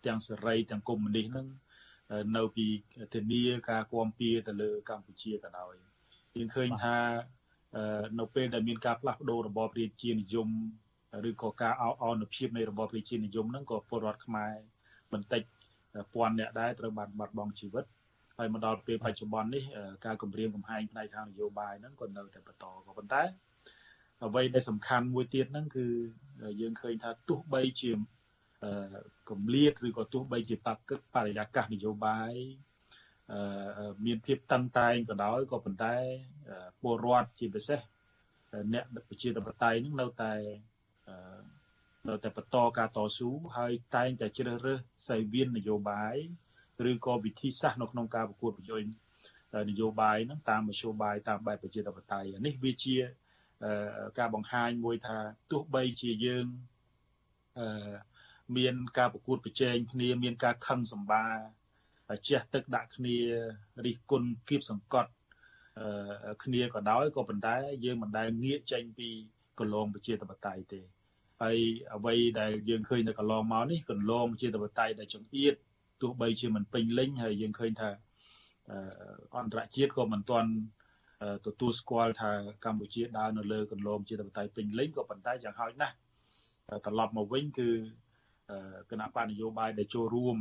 [0.06, 1.46] ទាំងសេរីទាំងកុម្មុយនីសហ្នឹង
[2.36, 2.66] នៅពី
[3.14, 5.72] ធានាការគាំពៀទៅលើកម្ពុជាក៏ដោយ
[6.36, 6.96] យើងឃើញថា
[8.18, 10.48] នៅពេលដែលមានការផ្លាស់ប្ដូររបបរាជានិយម
[11.28, 14.52] ឬក៏ការអោអនុភាពនៃរបបរាជានិយមហ្នឹងក៏ពលរដ្ឋខ្មែរ
[15.12, 15.42] បន្តិច
[16.14, 17.84] ពាន់អ្នកដែរត្រូវបានបាត់បង់ជីវិត
[18.38, 19.64] ហើយមកដល់ពេលបច្ចុប្បន្ននេះ
[20.06, 23.22] ការគម្រាមកំហែងផ្នែកខាងនយោបាយហ្នឹងក៏នៅតែបន្តក៏ប៉ុន្តែ
[24.24, 25.86] អ្វីដែលសំខាន់មួយទៀតហ្នឹងគឺ
[26.60, 27.90] យើងឃើញថាទោះបីជា
[29.30, 32.32] កម្លៀតឬក៏ទោះបីជាបកគិតបរិយាកាសនយោបាយ
[34.06, 35.96] មានភាពតឹងតែងក៏ដោយក៏ប៉ុន្តែ
[36.80, 37.80] ពលរដ្ឋជាពិសេស
[38.72, 40.34] អ្នកប្រជាធិបតេយ្យនឹងនៅតែ
[42.08, 46.16] នៅតែបន្តការតស៊ូហើយតែងតែជ្រើសរើសសេវាននយោបាយ
[46.90, 48.84] ឬក៏វិធីសាស្ត្រនៅក្នុងការប្រកួតប្រជែង
[49.70, 52.96] នយោបាយហ្នឹងតាមមធ្យោបាយតាមបែបប្រជាធិបតេយ្យនេះវាជា
[54.18, 55.18] ការបង្ហាញមួយថា
[55.50, 56.46] ទោះបីជាយើង
[57.58, 57.66] អឺ
[58.56, 61.24] មានការប្រកួតប្រជែងគ្នាមានការខឹងសម្បា
[62.28, 63.16] ជះទឹកដាក់គ្នា
[63.86, 65.10] រិះគន់គៀបសង្កត់
[66.44, 69.08] គ្នាក៏ដោយក៏ប៉ុន្តែយើងមិនដែលងាកចេញពី
[69.58, 70.80] កន្លងប្រជាធិបតេយ្យទេ
[71.42, 71.58] ហើយ
[71.94, 75.54] អ្វីដែលយើងឃើញនៅកន្លងមកនេះកន្លងប្រជាធិបតេយ្យដែលចង្អៀត
[76.02, 77.90] ទោះបីជាមិនពេញលេញហើយយើងឃើញថា
[79.40, 80.50] អន្តរជាតិក៏មិនទាន់
[81.46, 82.30] ទទួលស្គាល់ថា
[82.64, 85.94] កម្ពុជាដើរនៅលើកន្លងជាធិបតេយ្យពេញលេញក៏ប៉ុន្តែយ៉ាងហោចណាស់
[86.84, 87.68] ត្រឡប់មកវិញគឺ
[88.90, 90.36] គណៈបកនយោបាយដែលចូលរួម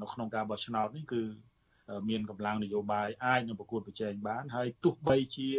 [0.00, 1.22] នៅក្នុងការបោះឆ្នោតនេះគឺ
[2.08, 5.50] មានកម្លាំងនយោបាយអាចនឹងប្រកួតប្រជែងបាន ហើយទោះបីជា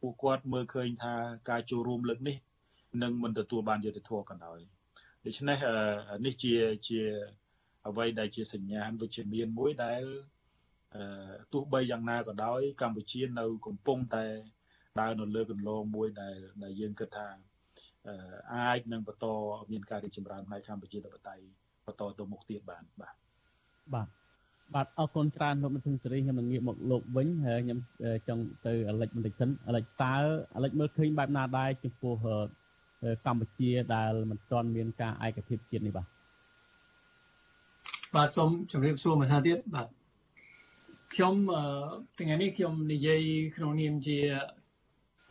[0.00, 1.14] ពួកគាត់មើលឃើញថា
[1.50, 2.36] ការចូលរួមលើកនេះ
[3.02, 4.58] នឹងមិនទទួលបានយុត្តិធម៌ក៏ដោយ
[5.26, 5.58] ដូច្នេះ
[6.26, 6.54] នេះជា
[6.88, 7.00] ជា
[7.88, 10.02] អ្វីដែលជាសញ្ញាណវិជ្ជមានមួយដែល
[11.52, 14.24] ទោះបីយ៉ាងណាក៏ដោយកម្ពុជានៅកំពុងតែ
[15.00, 17.28] ដើរនៅលើគន្លងមួយដែលដែលយើងគិតថា
[18.54, 19.26] អាចនឹងបន្ត
[19.72, 21.44] មានការរីកចម្រើនផ្នែកកម្ពុជាធិបតេយ្យ
[21.86, 23.14] បន្តទៅមុខទៀតបានបាទ
[23.94, 24.08] បាទ
[24.74, 27.78] បាទអរគុណច្រើនលោកមិនសឹងសេរីខ្ញុំនឹងងាកមកលោកវិញហើយខ្ញុំ
[28.28, 30.16] ចង់ទៅអាលិចបន្តិចសិនអាលិចតើ
[30.54, 32.14] អាលិចមើលឃើញបែបណាដែរចំពោះ
[33.26, 36.06] កម្ពុជាដែលមិនទាន់មានការឯកភាពជាតិនេះបាទ
[38.16, 39.88] បាទសូមជម្រាបសួរមួយសារទៀតបាទ
[41.14, 41.34] ខ្ញុំ
[42.18, 43.22] ថ្ងៃនេះខ្ញុំនិយាយ
[43.56, 44.18] ក្នុងនាមជា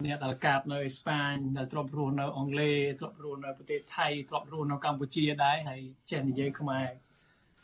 [0.06, 5.82] អ្នកដែលកាប់នៅអេស្ប៉ាញដែលធ្លាប់រស់នៅអង់គ្លេសធ្លាប់រស់នៅប្រទេសថៃធ្លាប់រស់នៅកម្ពុជាដែរហើយ
[6.12, 6.88] ចេះនិយាយខ្មែរ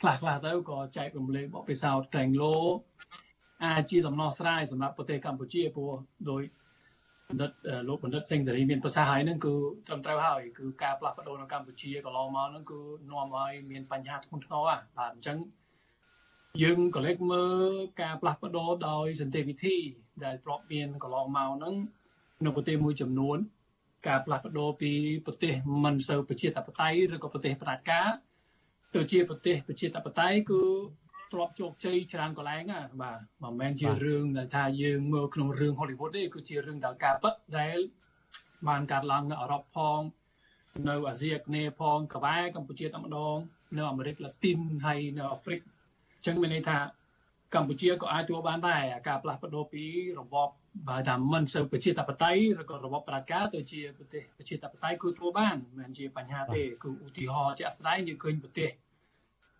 [0.01, 2.57] ខ្លះខ្លះទៅក៏ចែករំលែកបទពិសោធន៍ក្រែងលោ
[3.63, 5.91] អាចជាដំណោះស្រាយសម្រាប់ប្រទេសកម្ពុជាព្រោះ
[6.29, 6.41] ដោយ
[7.29, 7.51] បណ្ឌិត
[7.87, 9.53] លោកបណ្ឌិតសេងសេរីមានប្រសាសន៍ហើយហ្នឹងគឺ
[9.87, 12.79] ត្រឹមត្រូវហើយគឺការផ្លាស់ប្ដូរនៅកម្ពុជាកន្លងមកហ្នឹងគឺ
[13.11, 15.37] នាំឲ្យមានបញ្ហាធ្ងន់ធ្ងរបាទអញ្ចឹង
[16.61, 17.71] យើងក៏លេចមើល
[18.01, 19.77] ការផ្លាស់ប្ដូរដោយសន្តិវិធី
[20.23, 21.75] ដែលធ្លាប់មានកន្លងមកហ្នឹង
[22.43, 23.37] នៅប្រទេសមួយចំនួន
[24.07, 24.91] ការផ្លាស់ប្ដូរពី
[25.25, 28.09] ប្រទេសមិនសូវប្រជាធិបតេយ្យឬក៏ប្រទេសផ្ដាច់ការ
[28.95, 30.61] ទៅជាប្រទេសប្រជាធិបតេយ្យគឺ
[31.31, 37.77] ទ្របជោគជ័យច្រើនកន្លែងណាបាទមិនមែនជារឿងដែលថាយើងមើលក្នុងរឿង Hollywood ទេគឺជារឿងដែលការពិតដែល
[38.67, 39.99] បានកើតឡើងនៅអឺរ៉ុបផង
[40.87, 43.37] នៅអាស៊ីអាគ្នេយ៍ផងក្បែរកម្ពុជាតែម្ដង
[43.77, 45.59] នៅអាមេរិកឡាទីនហើយនៅអាហ្វ្រិក
[46.15, 46.77] អញ្ចឹងមានន័យថា
[47.55, 49.83] កម្ពុជាក៏អាចធ្វើបានដែរការផ្លាស់ប្ដូរពី
[50.19, 50.49] របប
[50.87, 58.69] បើថាមិនសូវប្រជាធិបតេយ្យឬក៏របបប្រជាការទៅជាប្រទេសប្រជាធិបតេយ្យគឺធ្វើបានមិនមែនជាបញ្ហាទេគឺឧទាហរណ៍ជាក់ស្ដែងយើងឃើញប្រទេស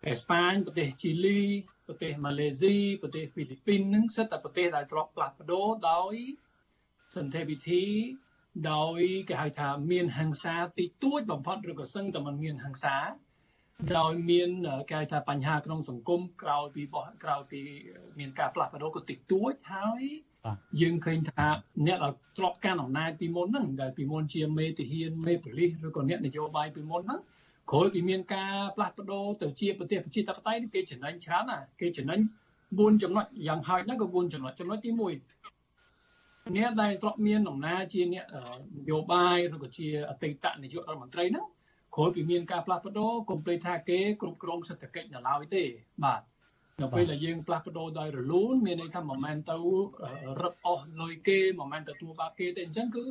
[0.08, 1.40] អេស្ប៉ាញប្រទេសជីលី
[1.86, 6.14] ប្រទេសម៉ាឡេស៊ីប្រទេសហ្វីលីពីននឹងសិតតែប្រទេសដែលទ្របផ្លាស់ប្ដូរដោយ
[7.16, 7.84] សន្តិវិធី
[8.72, 12.96] ដោយគេហៅថាមានហិង្សាទីទួចបំផុតឬក៏សឹងតែមិនមានហិង្សា
[13.98, 14.50] ដោយមាន
[14.90, 17.60] គេហៅថាបញ្ហាក្នុងសង្គមក្រោយពីបោះក្រោយពី
[18.18, 20.02] មានការផ្លាស់ប្ដូរក៏តិចតួចហើយ
[20.80, 21.46] យើងឃើញថា
[21.86, 27.20] អ្នកដែលទ្របកាន់អំណាចពីមុនហ្នឹងដែលពីមុនជាមេទាហានមេប៉ូលីសឬក៏អ្នកនយោបាយពីមុនហ្នឹង
[27.70, 32.20] ក្រោយពីមានការផ្លាស់ប្ដូរទៅជាប្រទេសប្រជាធិបតេយ្យគេចំណេញច្រើនណាគេចំណេញ
[32.60, 35.00] 4ចំណុចយ៉ាងហោចណាស់ក៏4ចំណុចចំណុចទី1
[36.56, 38.24] អ្នកដែលទ្រព្យមានអំណាចជាអ្នក
[38.78, 41.46] នយោបាយឬក៏ជាអតីតនាយករដ្ឋមន្ត្រីហ្នឹង
[41.94, 45.62] ក្រោយពីមានការផ្លាស់ប្ដូរកុំភ្លេចថាគេគ្រប់គ្រងសេដ្ឋកិច្ចនៅឡើយទេ
[46.04, 46.20] បាទ
[46.82, 49.56] នៅពេលដែលយើងផ្លាស់ប្ដូរដោយរលូនមានន័យថាមិនមែនទៅ
[50.42, 53.04] រឹបអស់លុយគេមិនមែនទទួលបាបគេទេអញ្ចឹងគឺ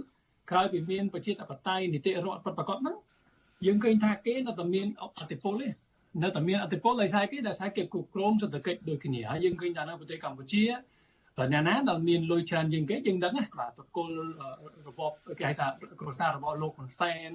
[0.51, 2.97] ក្រោយពីមានប្រជាធិបតេយ្យនីតិរដ្ឋពិតប្រាកដហ្នឹង
[3.65, 4.87] យើងឃើញថាគេនៅតែមាន
[5.19, 5.67] អតិពលទេ
[6.23, 10.63] នៅតែមានអតិពលដោយសារគេដោយសារគេគ្រប់គ្រងសេដ្ឋកិច្ចដូចគ្នាហើយយើងឃើញថានៅប្រទេសកម្ពុជា
[11.53, 14.09] អ្នកណាដែលមានលុយច្រើនជាងគេយើងដឹងណាបាទតកុល
[14.87, 15.67] របបគេហៅថា
[15.99, 17.29] គ្រួសាររបស់លោកហ៊ុនសែន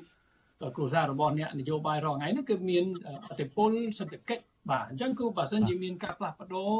[0.77, 2.85] គ្រួសាររបស់អ្នកនយោបាយរងថ្ងៃនេះគឺមាន
[3.31, 6.75] អតិពលសេដ្ឋកិច្ចបាទអញ្ចឹងគឺបើសិនជាមានការផ្លាស់ប្ដូរ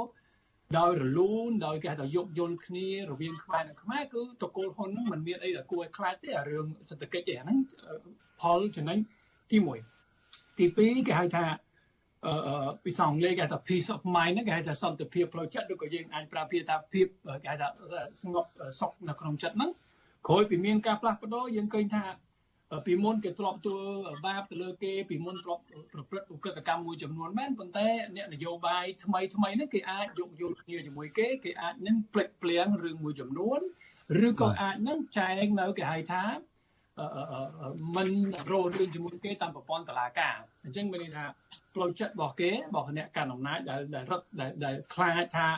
[0.78, 7.59] ដោយរលូនដោយគេហៅថាយោគយល់គ្នារវាងខ្មែរនិងខ្មែរគឺតកូលហ៊ុនហ្នឹងมันមានអីដែលគួរឲ្យខ្លាចទេអារឿងសេដ្ឋកិច្ចទេអាហ្នឹង
[8.41, 8.99] ផលចំណេញ
[9.51, 9.59] ទី
[10.09, 11.45] 1ទី2គេហៅថា
[12.26, 17.07] អឺពីសងលេគេហៅថា peace of mind ហ្នឹងគេហៅថាសន្តិភាពផ្លូវចិត្តឬក៏យើងអាចប្រើពាក្យថាភាព
[17.43, 17.68] គេហៅថា
[18.22, 18.51] ស្ងប់
[18.81, 19.70] សុខនៅក្នុងចិត្តហ្នឹង
[20.28, 22.05] ក្រោយពីមានការផ្លាស់ប្ដូរយើងឃើញថា
[22.86, 23.80] ពីមុនគេទ្របទួល
[24.26, 25.58] បាបទៅលើគេពីមុនទ្រប
[25.92, 33.60] ប្រព្រឹត្តឧក្រិដ្ឋកម្មមួយចំនួនមែនប៉ុន្តែអ្នកនយោបាយថ្មីថ្មីនេះគេអាចយកយល់គ្នាជាមួយគេគេអាចនឹងផ្លិចផ្លៀងរឿងមួយចំនួន
[34.26, 36.24] ឬក៏អាចនឹងចែកនៅគេហៅថា
[37.96, 38.08] មិន
[38.50, 41.24] រោរឿងជាមួយគេតាមប្រព័ន្ធតុលាការអញ្ចឹងមានន័យថា
[41.74, 44.26] ផ្លូវចិត្តរបស់គេរបស់អ្នកកាន់អំណាចដែលដែលរត់
[44.64, 45.48] ដែលខ្លាចថា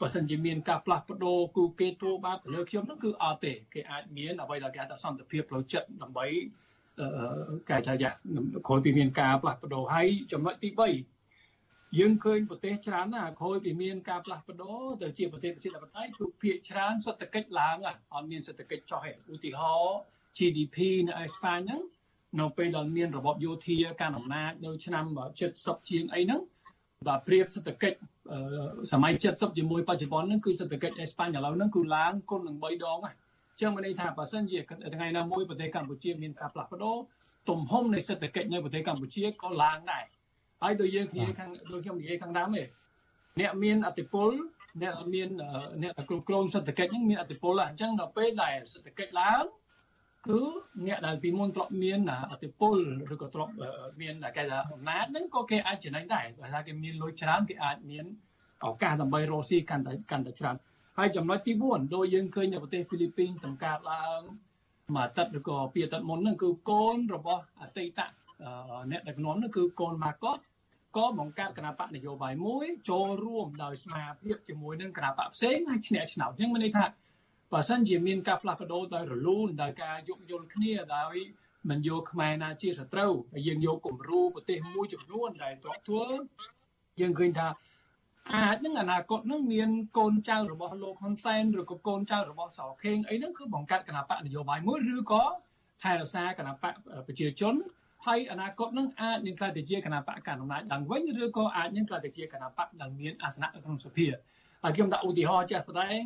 [0.00, 6.26] បើសិនជាមានការផ្លាស់ប្ដូរគូគេទួបាបទៅលើខ្ញុំនោះគឺអត់ទេគេអាចមានអ្វីដែលគេថាសន្តិភាពផ្លូវចិត្តដើម្បី
[7.68, 8.10] គេថាយ៉ា
[8.66, 10.70] ក្រោយពីមានការផ្លាស់ប្ដូរហើយចំណុចទី
[11.32, 17.76] 3យើងឃើញប្រទេសច្រើនណាស់ក្រោយពីមានការផ្លាស់ប្ដូរទៅជាប្រទេសប្រជាធិបតេយ្យគឺភាគច្រើនសេដ្ឋកិច្ចឡើង
[18.14, 19.96] អត់មានសេដ្ឋកិច្ចចុះទេឧទាហរណ៍
[20.36, 20.76] GDP
[21.08, 21.82] នៅអេស្ប៉ាញហ្នឹង
[22.40, 25.04] នៅពេលដែលមានរបបយោធាកាន់អំណាចនៅឆ្នាំ
[25.46, 26.40] 70ជាងអីហ្នឹង
[27.06, 27.98] បាទប្រៀបសេដ្ឋកិច្ច
[28.92, 33.16] សម័យ70ជាមួយបច្ចុប្បន្នហ្នឹងគឺសេដ្ឋកិច្ចអេស្ប៉ាញឥឡូវហ្នឹងគឺឡើងគុណនឹង3ដងហ្នឹង
[33.60, 34.58] ចឹងមានន័យថាបើសិនជា
[34.94, 36.96] ថ្ងៃណាមួយប្រទេសកម្ពុជាមានការផ្លាស់ប្ដូរ
[37.48, 40.04] ទំហំនៃសេដ្ឋកិច្ចនៅប្រទេសកម្ពុជាក៏ឡើងដែរ
[40.62, 42.64] ហើយដូចយើងនិយាយខាងដូចខ្ញុំនិយាយខាងដើមទេ
[43.40, 44.30] អ្នកមានអតិពល
[44.82, 45.28] អ្នកមាន
[45.82, 49.44] អ្នកគ្រប់គ្រងសេដ្ឋកិច្ចហ្នឹងមានអតិពលអញ្ចឹងដល់ពេលដែលសេដ្ឋកិច្ចឡើង
[50.28, 50.40] គឺ
[50.86, 52.00] អ្នកដែលពីមុនធ្លាប់មាន
[52.30, 52.76] អធិពល
[53.12, 53.52] ឬក៏ធ្លាប់
[54.00, 58.04] មានគេថាអំណាចហ្នឹងក៏គេអាចចំណេញដែរបើថាគេមានលុយច្រើនគេអាចមាន
[58.66, 60.56] ឱកាសដើម្បីរកស៊ីកាន់តែកាន់តែច្រើន
[60.98, 64.20] ហើយចំណុចទី4ដូចយើងឃើញនៅប្រទេសហ្វីលីពីនបង្កើតឡើង
[64.96, 68.00] មួយអាទិត្យឬក៏ពីអាទិត្យមុនហ្នឹងគឺកូនរបស់អតីត
[68.90, 70.36] អ្នកដឹកនាំហ្នឹងគឺកូនម៉ាកុស
[70.96, 76.84] ក៏បង្កើតគណៈបកនយោបាយមួយចូលរួមដោយស្មារតីជាមួយនឹងគណៈបកផ្សេងហើយឈ្នះឆ្នោតអញ្ចឹងមានន័យថា
[77.52, 81.14] បើសិនជាមានការផ្លាស់ប្ដូរដោយរលូនដោយការយោគយល់គ្នាដោយ
[81.70, 86.06] មិនយកខ្មែរណាជាសត្រូវហើយយើងយកគំរូប្រទេសមួយចំនួនដែលទ្រព្យធ្វើ
[87.00, 87.48] យើងឃើញថា
[88.34, 95.24] អាចនឹងអនាគតនឹងមានកូនចៅរបស់លោកហ៊ុនសែនឬក៏កូនចៅរបស់សៅខេងអីហ្នឹងគឺបង្កើតគណៈបកនយោបាយមួយឬក៏
[95.82, 96.74] ថែរក្សាគណៈបក
[97.06, 97.54] ប្រជាជន
[98.06, 104.06] ហើយអនាគតនឹងអាចនឹងក្លាយទៅជាគណៈបកកណ្ដាលអំណាចឡើងវិញឬក៏អាចនឹងក្លាយទៅជាគណៈបកដែលមានអាសនៈក្នុងសភា
[104.62, 106.00] ហើយខ្ញុំដាក់ឧទាហរណ៍ជាក់ស្ដែង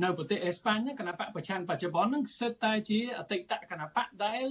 [0.00, 4.44] នៅប្រទេសអេស្ប៉ាញគណៈបកប្រឆាំងបច្ចុប្បន្ននឹងសិតតែជាអតីតគណៈបកដែល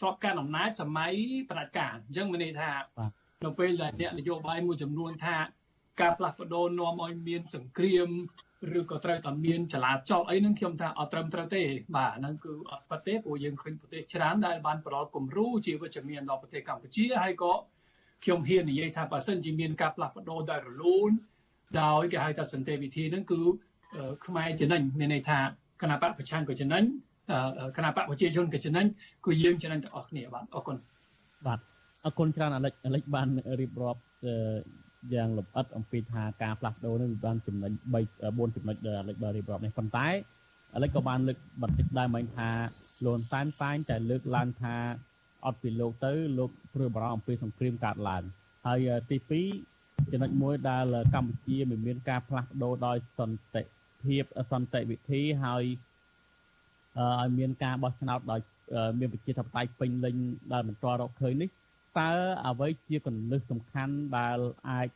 [0.00, 1.14] ទ្របការអំណាចសម័យ
[1.50, 2.72] ប្រតិការអញ្ចឹងមានន័យថា
[3.44, 5.36] នៅពេលដែលអ្នកនយោបាយមួយចំនួនថា
[6.00, 8.08] ការផ្លាស់ប្ដូរនាំឲ្យមានសង្គ្រាម
[8.78, 11.62] ឬក៏ត្រូវតែមានចលាចលអីហ្នឹងខ្ញុំថាអត់ត្រឹមត្រូវទេ
[11.96, 17.52] បាទហ្នឹងគឺអត់ប៉ះទេព្រោះយើងឃើញប្រទេសច្រើនដែលបានប្រល់គំរូជាវិជ្ជមានដល់ប្រទេសកម្ពុជាហើយក៏
[18.24, 21.10] ខ្ញុំហ៊ាននិយាយថាបើសិនជាមានការផ្លាស់ប្ដូរដោយរលូន
[21.82, 23.42] ដោយគេហៅថាសន្តិវិធីហ្នឹងគឺ
[24.26, 25.38] ខ្មែរចំណេញមានន័យថា
[25.82, 26.84] គណៈបកប្រឆាំងក៏ចំណេញ
[27.76, 28.86] គណៈបកប្រជាជនក៏ចំណេញ
[29.24, 30.76] គឺយើងចំណេញទាំងអស់គ្នាបាទអរគុណ
[31.46, 31.58] បាទ
[32.04, 33.28] អរគុណច្រើនអាលិចអាលិចបាន
[33.60, 34.00] រៀបរាប់
[35.14, 37.96] យ៉ាងលម្អិតអំពីថាការផ្លាស់ប្ដូរនេះបានចំណេញ3
[38.38, 40.08] 4ចំណុចដែលអាលិចបានរៀបរាប់នេះប៉ុន្តែ
[40.74, 42.48] អាលិចក៏បានលើកបន្តិចដែរមិញថា
[43.04, 44.76] លោកតែនតែងតែលើកឡើងថា
[45.46, 48.22] អត់ពីលោកទៅលោកព្រួយបារម្ភអំពីសង្គ្រាមកើតឡើង
[48.66, 49.16] ហើយទី
[49.64, 50.84] 2ចំណុចមួយដែល
[51.14, 53.62] កម្ពុជាមិនមានការផ្លាស់ប្ដូរដោយសន្តិ
[54.04, 55.64] ភាពសន្តិវិធីហើយ
[56.98, 58.40] ឲ្យមានការបោះឆ្នោតដោយ
[58.98, 60.16] មានប្រជាធិបតេយ្យពេញលេញ
[60.52, 61.48] ដែលមិនទាន់រកឃើញនេះ
[61.98, 62.10] តើ
[62.46, 64.38] អ្វីជាកលឹះសំខាន់ដែល
[64.70, 64.88] អាច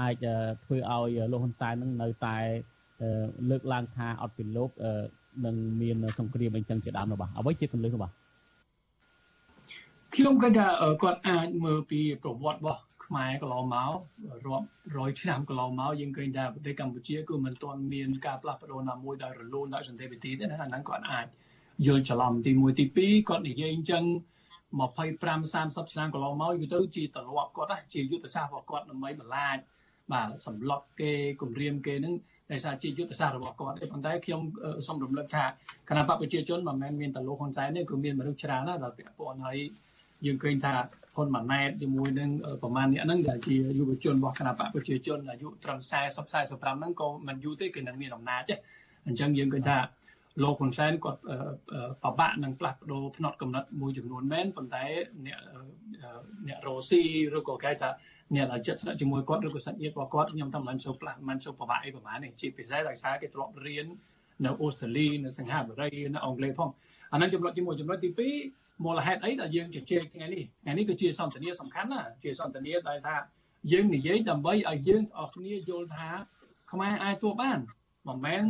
[0.00, 0.14] អាច
[0.64, 2.36] ធ្វើឲ្យលោកហ៊ុនសែននឹងនៅតែ
[3.50, 4.70] លើកឡើងថាអត់ពីលោក
[5.44, 8.12] នឹងមានសង្គ្រាមអីចឹងជាដើមនោះបាទអ្វីជាកលឹះនោះបាទ
[10.14, 10.66] ខ្ញុំគិតថា
[11.02, 13.96] គាត់អាចមើលពីប្រវត្តិរបស់ ខ្មែរកន្លងមក
[14.46, 21.26] រាប់រយឆ្នាំកន្លងមកយើងឃើញថាប្រទេសកម្ពុជាគឺមិនទាន់មានការផ្លាស់ប្ដូរណាមួយដោយរលូនដោយសន្តិវិធីទេណាអាហ្នឹងគាត់អាច
[21.86, 24.04] យល់ច្រឡំទី1ទី2គាត់និយាយអញ្ចឹង
[24.78, 25.12] 25
[25.82, 29.58] 30ឆ្នាំកន្លងមកវាទៅជាទម្លាប់គាត់ណាជាយុទ្ធសាស្ត្ររបស់គាត់ដើម្បីបន្លាច
[30.12, 32.14] បាទសម្លុតគេគម្រាមគេនឹង
[32.50, 34.40] ដែលថាជាយុទ្ធសាស្ត្ររបស់គាត់ប៉ុន្តែខ្ញុំ
[34.86, 35.44] សូមរំលឹកថា
[35.88, 39.58] គណៈបព្វជិជនមិនមែនមានតែលោកហ៊ុនសែនទេគឺមានមនុស្សច្រើនណាស់ដែលពាក់ព័ន្ធហើយ
[40.26, 40.74] យើងឃើញថា
[41.14, 42.30] ហ៊ុនម៉ាណែតជាមួយនឹង
[42.62, 45.90] ប្រមាណអ្នកហ្នឹងដែលជាយុវជនរបស់គណៈបព្វជិជនអាយុត្រឹម40
[46.50, 48.54] 45ហ្នឹងក៏មិនយូរទេគឺនឹងមានអំណាចទេ
[49.06, 49.78] អញ្ចឹងយើងឃើញថា
[50.42, 51.20] លោកហ៊ុនសែនគាត់
[52.02, 54.84] ប្របាក់នឹងផ្លាស់ប្ដូរផ្នត់កំណត់មួយចំនួនមែនប៉ុន្តែ
[55.26, 55.38] អ្នក
[56.48, 57.00] អ្នករ៉ូស៊ី
[57.36, 57.90] ឬក៏គេថា
[58.34, 63.86] អ្នកដែលចិត្តស្នាក់ជាមួយគាត់ឬក៏សាច់ញាតិរបស់គាត់ខ្ញុំថាមិនសូវផ្លាស់មិនសូវប្របាក់អីប្រហែលនេះជាពិសេសដោយសារគេធ្លាប់រៀន
[64.44, 66.70] នៅអូស្ត្រាលីនៅសិង្ហបុរីនៅអង់គ្លេសផង
[67.12, 73.16] អានឹងចំណុចទី1ចំណុចទី2 មូលហេតុអីដែលយើងជជែកថ្ងៃនេះថ្ងៃនេះគឺជាសន្ទនាសំខាន់ណាជាសន្ទនាដែលថា
[73.72, 76.08] យើងនិយាយដើម្បីឲ្យយើងទាំងអស់គ្នាយល់ថា
[76.72, 77.58] ខ្មែរអាចទួបាន
[78.08, 78.42] មិនមែន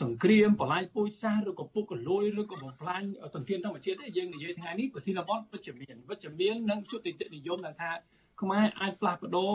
[0.00, 3.02] សង្គ្រាមបលាយពូជសាសឬក៏ពុកកលួយឬក៏បំផ្លាញ
[3.34, 7.90] ទន្ទានធម្មជាតិទេយើងនិយាយថ្ងៃនេះប្រធានបទវិជ្ជមានវិជ្ជមាននិងយុត្តិធម៌និយមដែលថា
[8.40, 9.54] ខ្មែរអាចផ្លាស់ប្ដូរ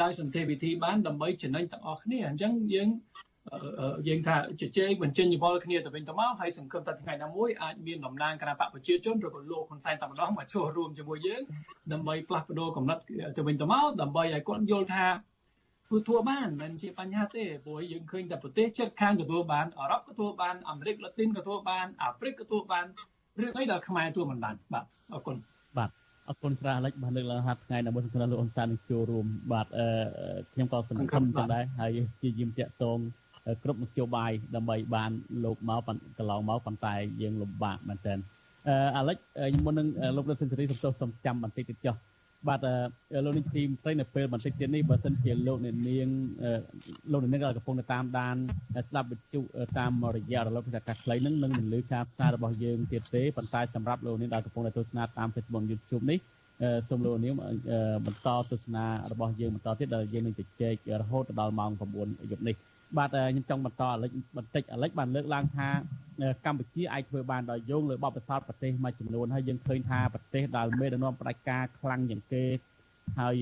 [0.00, 2.88] ដោយសន្តិវិធីបានដើម្បីចំណេញទាំងអស់គ្នាអញ្ចឹងយើង
[4.08, 11.42] យើងថាជជែកបញ្ចេញយោបល់គ្នាទៅវិញទៅមកហើយសង្ឃឹមថាថ្ងៃណាមួយអាចមានតំណាងគណៈបកប្រជាជនឬក៏លោកហ៊ុនសែនតែម្ដងមកចូលរួមជាមួយយើង
[11.92, 13.02] ដើម្បីផ្លាស់ប្ដូរកំណត់
[13.36, 15.06] ទៅវិញទៅមកដើម្បីឲ្យគាត់យល់ថា
[15.86, 22.86] ធ្វើធ្វើបានមិនជាបញ្ហាទេព្រោះយើងឃើញតែប្រទេសជិតខាងទទួលបានអឺរ៉ុបក៏ទទួលបានអាមេរិកឡាទីនក៏ទទួលបានអាហ្វ្រិកក៏ទទួលបាន
[23.40, 25.36] រឿងអីដែលខ្មែរទទួលមិនបានបាទអរគុណ
[25.78, 25.90] បាទ
[26.28, 29.86] អរគុណច្រើនលេចបានលើកឡើងថាថ្ងៃនៅមុនក្នុងលោកអ៊ុនសាននឹងចូលរួមបាទអឺ
[30.52, 32.98] ខ្ញុំក៏សង្ឃឹមចឹងដែរហើយជាយាមតាក់តង
[33.62, 35.10] គ្រប់មធ្យោបាយដើម្បីបាន
[35.44, 35.80] លោកមក
[36.18, 38.18] កន្លងមកប៉ុន្តែយើងលំបាកមែនទែន
[38.68, 39.16] អឺអាលិច
[39.64, 41.96] មុននឹងលោកលោកសិនសេរីសំទោសសំចាំបន្តិចទៀតចុះ
[42.48, 42.60] បាទ
[43.24, 46.08] លោកនាងធីមព្រៃនៅពេលបន្តិចទៀតនេះបើសិនជាលោកអ្នកនាង
[47.12, 48.36] លោកអ្នកនាងកំពុងតាមដាន
[48.88, 49.40] ស្ដាប់វិទ្យុ
[49.78, 56.18] តាមរយៈរលកធាតុអាកាសខ្លីនឹងនឹងមិនលឺការផ្សាយរបស់យើងទៀតទេប៉ុន្តែសម្រាប់លោកនាងដែលកំពុងតែទស្សនាតាម Facebook YouTube នេះ
[56.88, 57.34] សូមលោកនាង
[58.06, 61.70] បន្តទស្សនារបស់យើងបន្តទៀតដែលយើងនឹងជជែករហូតដល់ម៉ោង
[62.00, 62.56] 9យប់នេះ
[62.98, 65.68] បាទខ្ញុំចង់បន្តអាលិចបន្តិចអាលិចបានលើកឡើងថា
[66.46, 72.44] កម្ពុជាអាចធ្វើបានដោយយោងលើបបិសោតប្រទេសមួយចំនួនហើយយើងឃើញថាប្រទេសដែលមេដឹកនាំផ្ដាច់ការខ្លាំងជាងគេ
[73.20, 73.34] ហើយ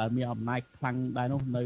[0.00, 1.62] ដែលមានអំណាចខ្លាំងដែរនោះនៅ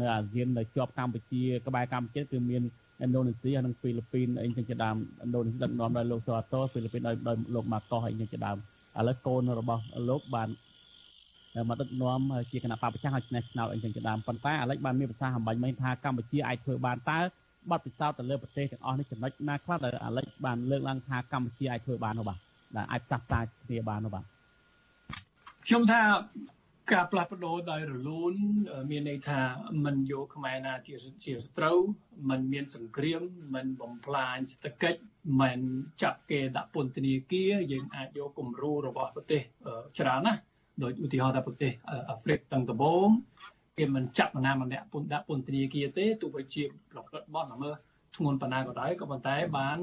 [0.00, 2.62] នៅអាស៊ាននៅជាប់កម្ពុជាក្បែរកម្ពុជាគឺមាន
[3.04, 8.56] ឥណ្ឌូនេស៊ីហើយនិងហ្វីលីពីនអីចឹងជាដើមឥណ្ឌូនេស៊ីដឹកនាំដោយលោកសូអាតូហ្វីលីពីនដោយដោយលោកម៉ាកុសអីចឹងជាដើម
[8.98, 10.48] ឥឡូវកូនរបស់លោកបាន
[11.69, 12.19] មកដឹកនាំ
[12.51, 17.19] ជាគណៈបព្វជិះឲ្យឆ្នេះឆ្នោតអីចឹងជាដើមប៉ុន្តែអាឡិចបានមានប្រសាសន៍អំបញ្ញមិញថាកម្ពុជាអាចធ្វើបានតើ
[17.71, 22.37] បទពិសោធន៍ទៅលើប្រទេសទាំងអស់នេះចំណុចណាខ្លះដែលអាឡិចបានលើកឡើងថាកម្ពុជាអាចធ្វើបាននោះបាទ
[22.75, 24.23] ដែលអាចផ្សះផ្សាគ្នាបាននោះបាទ
[25.65, 26.01] ខ្ញុំថា
[26.93, 28.33] ការផ្លាស់ប្ដូរដោយរលូន
[28.89, 29.39] មានន័យថា
[29.85, 31.77] มันយកខ្មែរណាជាជាសត្រូវ
[32.29, 33.21] มันមានសង្គ្រាម
[33.55, 34.99] มันបំផ្លាញសេដ្ឋកិច្ច
[35.41, 35.59] มัน
[36.01, 39.41] ចាប់គេដាក់ពន្ធនាគារយើងអាចយកគំរូរបស់ប្រទេស
[39.99, 40.39] ច្រើនណាស់
[40.82, 41.72] ដោយឧទាហរណ៍ថាប្រទេស
[42.10, 43.08] អាហ្វ្រិកតាំងដំបូង
[43.78, 47.74] គេមិនចាប់ណាម្នាក់ពន្ធដាក់ពន្ធនាគារទេទោះបីជាប្រព្រឹត្តបទល្មើស
[48.16, 49.78] ធ្ងន់ប៉ុណ្ណាក៏ដោយក៏ប៉ុន្តែបាន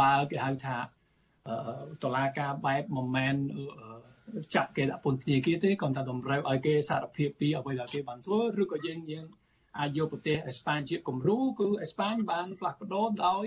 [0.00, 0.78] បើគេហៅថា
[2.02, 3.34] តឡាការបែបមិនមែន
[4.54, 9.26] ចាប់គេដាក់ពន្ធនាគារទេគ្រាន់តែតម្រូវឲ្យគេសារភាពពីអ្វីដែលគេបានធ្វើឬក៏យើងយើង
[9.78, 13.46] អាចយកប្រទេសអេស្ប៉ាញជាគំរូគឺអេស្ប៉ាញបានផ្លាស់ប្ដូរដោយ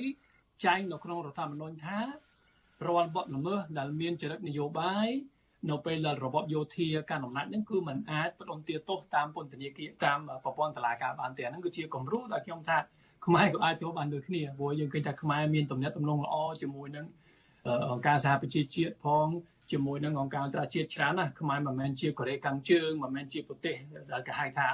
[0.66, 2.00] ចែងនៅក្នុងរដ្ឋធម្មនុញ្ញថា
[2.88, 5.08] រាល់បទល្មើសដែលមានចរិតនយោបាយ
[5.71, 12.79] នៅពេលដែលរបបយោធាកាន់អំណាចហ្នឹងគឺมันអាចបដិទាទោសតាមពន្ធនាគារតាមប្រព័ន្ធតុលាការបានទេហ្នឹងគឺជាគំរូដែលខ្ញុំថា
[13.27, 17.07] ខ្មែរក៏អាចធ្វើបានដូចគ្នាព្រោះយើងឃើញថាខ្មែរមានទំនាក់ទំនងល្អជាមួយនឹង
[17.93, 19.27] អង្គការសហប្រជាជាតិផង
[19.73, 23.77] ជាមួយនឹងអង្គការអន្តរជាតិច្រើនណាស់ខ្មែរមិនមែនជាកូរ៉េខាងជើងមិនមែនជាប្រទេស
[24.13, 24.69] ដែលគេហៅថា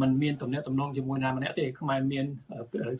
[0.00, 2.26] มันមានទំនាក់ទំនងជាមួយណាម្នាក់ទេខ្មែរមាន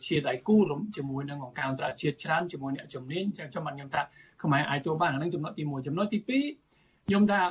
[0.05, 0.57] ជាដៃគូ
[0.97, 4.01] ជាមួយនឹងអង្គការអន្តរជាតិច្រើនជាមួយអ្នកជំនាញចឹងខ្ញុំខ្ញុំថា
[4.43, 6.62] ខ្មែរអាចធ្វើបានអានឹងចំណុចទី1ចំណុចទី2
[7.08, 7.42] ខ្ញុំថា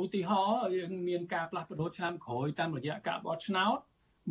[0.00, 3.78] ឧទាហរណ៍យើងមានការផ្លាស់ប្ដូរឆ្នាំក្រោយតាមរយៈការបោះឆ្នោត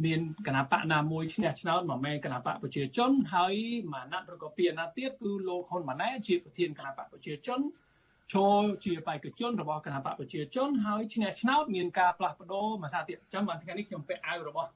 [0.05, 3.53] មានគណៈបកណាមួយឈ្នះឆ្នោតមិនមែនគណៈបកប្រជាជនហើយ
[3.93, 7.59] មួយអាណត្តិឬក៏ពីរអាណត្តិទៀតគឺលោកហ៊ុនម៉ាណែតជាប្រធានគណៈបកប្រជាជន
[8.33, 14.69] ចូលជាបេក្ខជនរបស់គណៈបកប្រជាជនហើយឈ្នះឆ្នោតមានការផ្លាស់ប្ដូរមួយសារទៀតចាំបានថ្ងៃនេះខ្ញុំពាក់អាវរបស់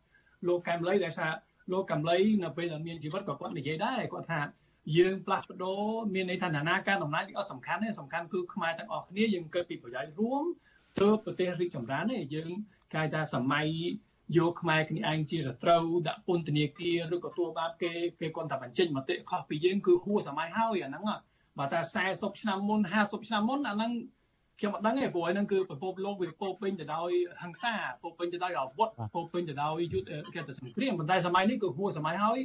[0.47, 1.27] លោកកែមលីដែលថា
[1.71, 4.39] លោកកែមលីនៅពេលដែលមានជីវិតក៏គាត់និយាយដែរគាត់ថា
[4.97, 5.81] យើងផ្លាស់ប្ដូរ
[6.13, 10.43] មានន័យថាណានាការដំណើរអត់សំខាន់ទេសំខាន់គឺខ្មែរទាំងអស់គ្នាយើងកើតពីប្រយោជន៍រួម
[10.99, 12.51] ទៅប្រទេសរីកចម្រើនទេយើង
[12.93, 13.67] គេថាសម័យ
[14.37, 21.03] យកខ្មែរគ្នាឯងជាសត្រូវដាក់ពន្ធនាគារឬក៏ធ្វើបាបគេគេគាត់តែបញ្ចេញមតិខុសពីយើងគឺហួសសម័យហើយអាហ្នឹង
[21.57, 21.79] បើថា
[22.11, 23.91] 40ឆ្នាំមុន50ឆ្នាំមុនអាហ្នឹង
[24.59, 27.09] ខ្ញុំអត់ដឹងទេព្រោះហ្នឹងគឺប្រពន្ធលោកវាពោពេញទៅដោយ
[27.41, 32.39] ហិង្សាពោពេញទៅដោយអាវុធពោពេញទៅដោយយុទ្ធគេទៅសង្គ្រាមប៉ុន្តែសម័យនេះគឺហួសសម័យហើយ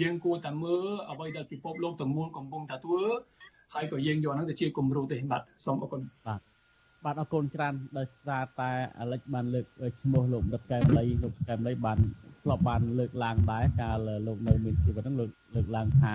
[0.00, 3.02] យើងគួរតែមើលអ្វីដែលពិភពលោកទាំងមូលកំពុងតែធ្វើ
[3.74, 6.40] ហើយក៏យើងយកហ្នឹងទៅជាគំរូទេបាទសូមអរគុណបាទ
[7.04, 8.70] បាទអរគុណច្រើនដោយសារតែ
[9.00, 9.66] អាលិចបានលើក
[10.02, 11.98] ឈ្មោះលោកដិតកែមលីលោកកែមលីបាន
[12.42, 16.14] ធ្លាប់បានលើកឡើងដែរកាលលោកនៅមានជីវិតហ្នឹងលើកលើកឡើងថា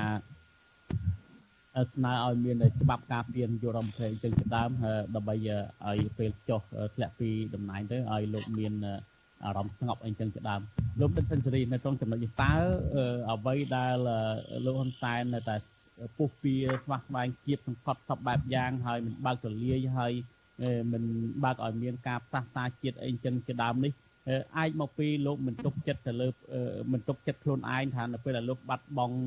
[1.93, 4.69] ស្នើឲ្យមានច្បាប់ការពារយុរដ្ឋមន្ត្រីចឹងជាដើម
[5.15, 6.61] ដើម្បីឲ្យពេលចុះ
[6.95, 8.73] ធ្លាក់ពីតំណែងទៅឲ្យលោកមាន
[9.45, 10.61] អារម្មណ៍ស្ងប់អីចឹងជាដើម
[10.99, 12.53] លោកដិតសេនស៊ូរីនៅក្នុងចំណុចនេះតើ
[13.31, 13.95] អ្វីដែល
[14.65, 15.55] លោកហ៊ុនសែននៅតែ
[16.17, 20.13] ពុះពៀស្វាស្វែងជាតិសង្កត់សពបែបយ៉ាងហើយមិនបើកទលាយហើយ
[20.91, 21.03] មិន
[21.43, 23.91] បើកឲ្យមានការផ្សះផ្សាជាតិអីចឹងជាដើមនេះ
[24.57, 26.27] អាចមកពីលោកមិនទុកចិត្តទៅលើ
[26.93, 29.17] មិនទុកចិត្តខ្លួនឯងថានៅពេលដែលលោកបាត់បង់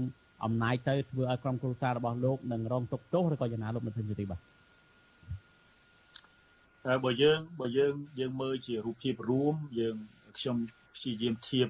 [0.44, 4.40] អំណាចទៅធ្វើឲ្យក្រុមគ្រួសាររបស់លោកនឹងរងទុក្ខទោសឬក៏យ៉ាងណាលោកមិនឃើញទេបាទ
[6.86, 9.96] តែបើយើងបើយើងយើងមើលជារូបភាពរួមយើង
[10.38, 10.56] ខ្ញុំ
[10.94, 11.68] ព្យាយាមធៀប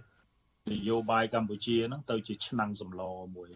[0.73, 3.03] នយោបាយកម្ពុជាហ្នឹងទៅជាឆ្នាំងសម្ល
[3.37, 3.51] មួយ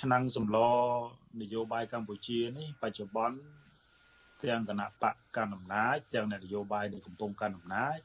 [0.00, 0.58] ឆ្នាំងសម្ល
[1.40, 3.38] នយោបាយកម្ពុជានេះបច្ចុប្បន្ន
[4.42, 7.98] ទាំងគណៈបកកណ្ដាលអំណាចទាំងអ្នកនយោបាយដែលកំពុងកាន់អំណាច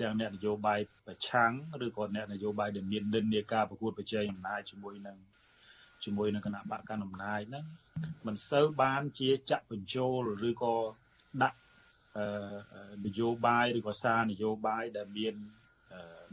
[0.00, 1.52] ទាំងអ្នកនយោបាយប្រឆាំង
[1.86, 5.16] ឬក៏អ្នកនយោបាយដែលមាននិន្នាការប្រកួតប្រជែងអំណាចជាមួយនឹង
[6.04, 7.64] ជាមួយនឹងគណៈបកកណ្ដាលអំណាចហ្នឹង
[8.26, 10.74] មិនសូវបានជាចាក់បញ្ចូលឬក៏
[11.42, 11.58] ដាក់
[13.06, 15.34] នយោបាយឬក៏សារនយោបាយដែលមាន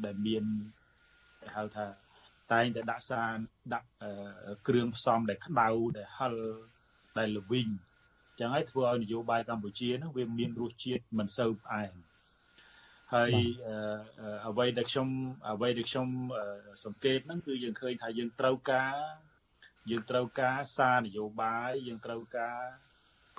[0.05, 0.43] ដែលមាន
[1.41, 1.87] គេហៅថា
[2.53, 3.35] តែងតែដាក់សារ
[3.73, 3.89] ដាក់
[4.67, 6.33] គ្រឿងផ្សំដែលក្តៅដែលហិល
[7.17, 7.69] ដែលល្វីង
[8.39, 11.93] ចឹងហើយធ្វើឲ្យនយោបាយកម្ពុជាហ្នឹងវាមានរសជាតិមិនសូវផ្អែម
[13.13, 13.33] ហើយ
[14.47, 15.07] អ្វីដែលខ្ញុំ
[15.51, 16.07] អ្វីដែលខ្ញុំ
[16.85, 18.95] សង្កេតហ្នឹងគឺយើងឃើញថាយើងត្រូវការ
[19.89, 22.61] យើងត្រូវការសារនយោបាយយើងត្រូវការ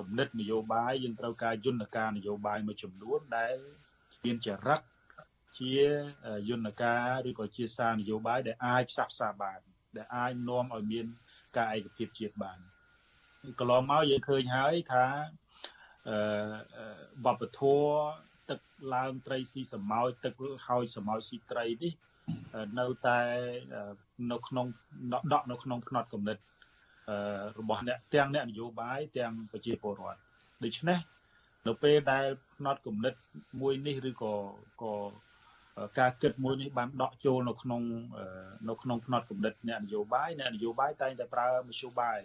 [0.01, 3.55] គំនិតនយោបាយយើងត្រូវការយន្តការនយោបាយមួយចំនួនដែល
[4.25, 4.81] មានចរិត
[5.59, 5.75] ជា
[6.51, 9.61] យន្តការឬក៏ជាសារនយោបាយដែលអាចផ្សះផ្សាបាន
[9.97, 11.07] ដែលអាចនាំឲ្យមាន
[11.57, 12.59] ការឯកភាពជាតិបាន
[13.59, 15.07] កន្លងមកយើងឃើញហើយថា
[16.09, 16.17] អឺ
[17.27, 17.85] បបធរ
[18.51, 18.61] ទឹក
[18.95, 20.35] ឡើងត្រីស៊ីសម្ោចទឹក
[20.69, 21.93] ហើយសម្ោចស៊ីត្រីនេះ
[22.79, 23.21] នៅតែ
[24.33, 24.67] នៅក្នុង
[25.33, 26.43] ដកនៅក្នុងផ្នត់កំណត់
[27.59, 30.21] របស់អ្នកទាំងអ្នកនយោបាយទាំងប្រជាពលរដ្ឋ
[30.65, 30.99] ដូច្នេះ
[31.67, 33.15] នៅពេលដែលផ្នត់គំនិត
[33.61, 34.35] មួយនេះឬក៏
[34.83, 34.95] ក៏
[35.99, 37.83] ការគិតមួយនេះបានដកចូលនៅក្នុង
[38.69, 42.19] នៅក្នុងផ្នត់គំនិតអ្នកនយោបាយអ្នកនយោបាយតែងតែប្រើមធ្យោបាយ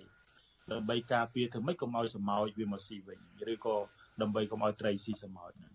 [0.71, 3.19] ដើម្បីការពារធ្វើម៉េចកុំឲ្យសម្ោចវាមកស៊ីវិញ
[3.53, 3.75] ឬក៏
[4.21, 5.73] ដើម្បីកុំឲ្យត្រីស៊ីសម្ោចហ្នឹង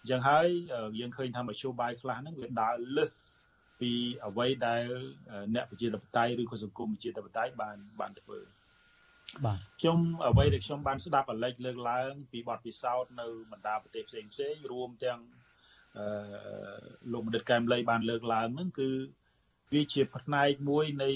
[0.00, 0.46] អញ្ចឹងហើយ
[0.98, 3.10] យើងឃើញថាមធ្យោបាយខ្លះហ្នឹងវាដើរលើស
[3.80, 3.92] ពី
[4.26, 4.84] អ្វីដែល
[5.54, 8.38] អ្នកប្រជាធិបតេយ្យឬក៏សង្គមប្រជាធិបតេយ្យបានបានធ្វើ
[9.44, 15.20] បាទខ្ញុំអ្វីដែលខ្ញុំបានស្ដាប់អាឡិចលើកឡើង ពីបទពិសោធន៍នៅបណ្ដាប្រទេសផ្សេងផ្សេងរួមទាំង
[15.98, 16.06] អឺ
[17.12, 18.90] លោកបណ្ឌិតកែមលីបានលើកឡើងហ្នឹងគឺ
[19.72, 21.10] វាជាផ្នែកមួយនៃ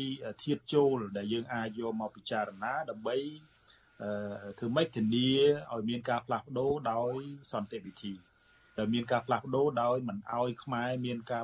[0.44, 3.16] ធៀបចូលដែលយើងអាចយកមកពិចារណាដើម្បី
[4.02, 5.30] អឺធ្វើម៉េចធានា
[5.72, 7.18] ឲ្យមានការផ្លាស់ប្ដូរដោយ
[7.52, 8.14] សន្តិវិធី
[8.78, 11.42] ដែលមានការផ្លាស់ប្ដូរដោយមិនឲ្យខ្មែរមានការ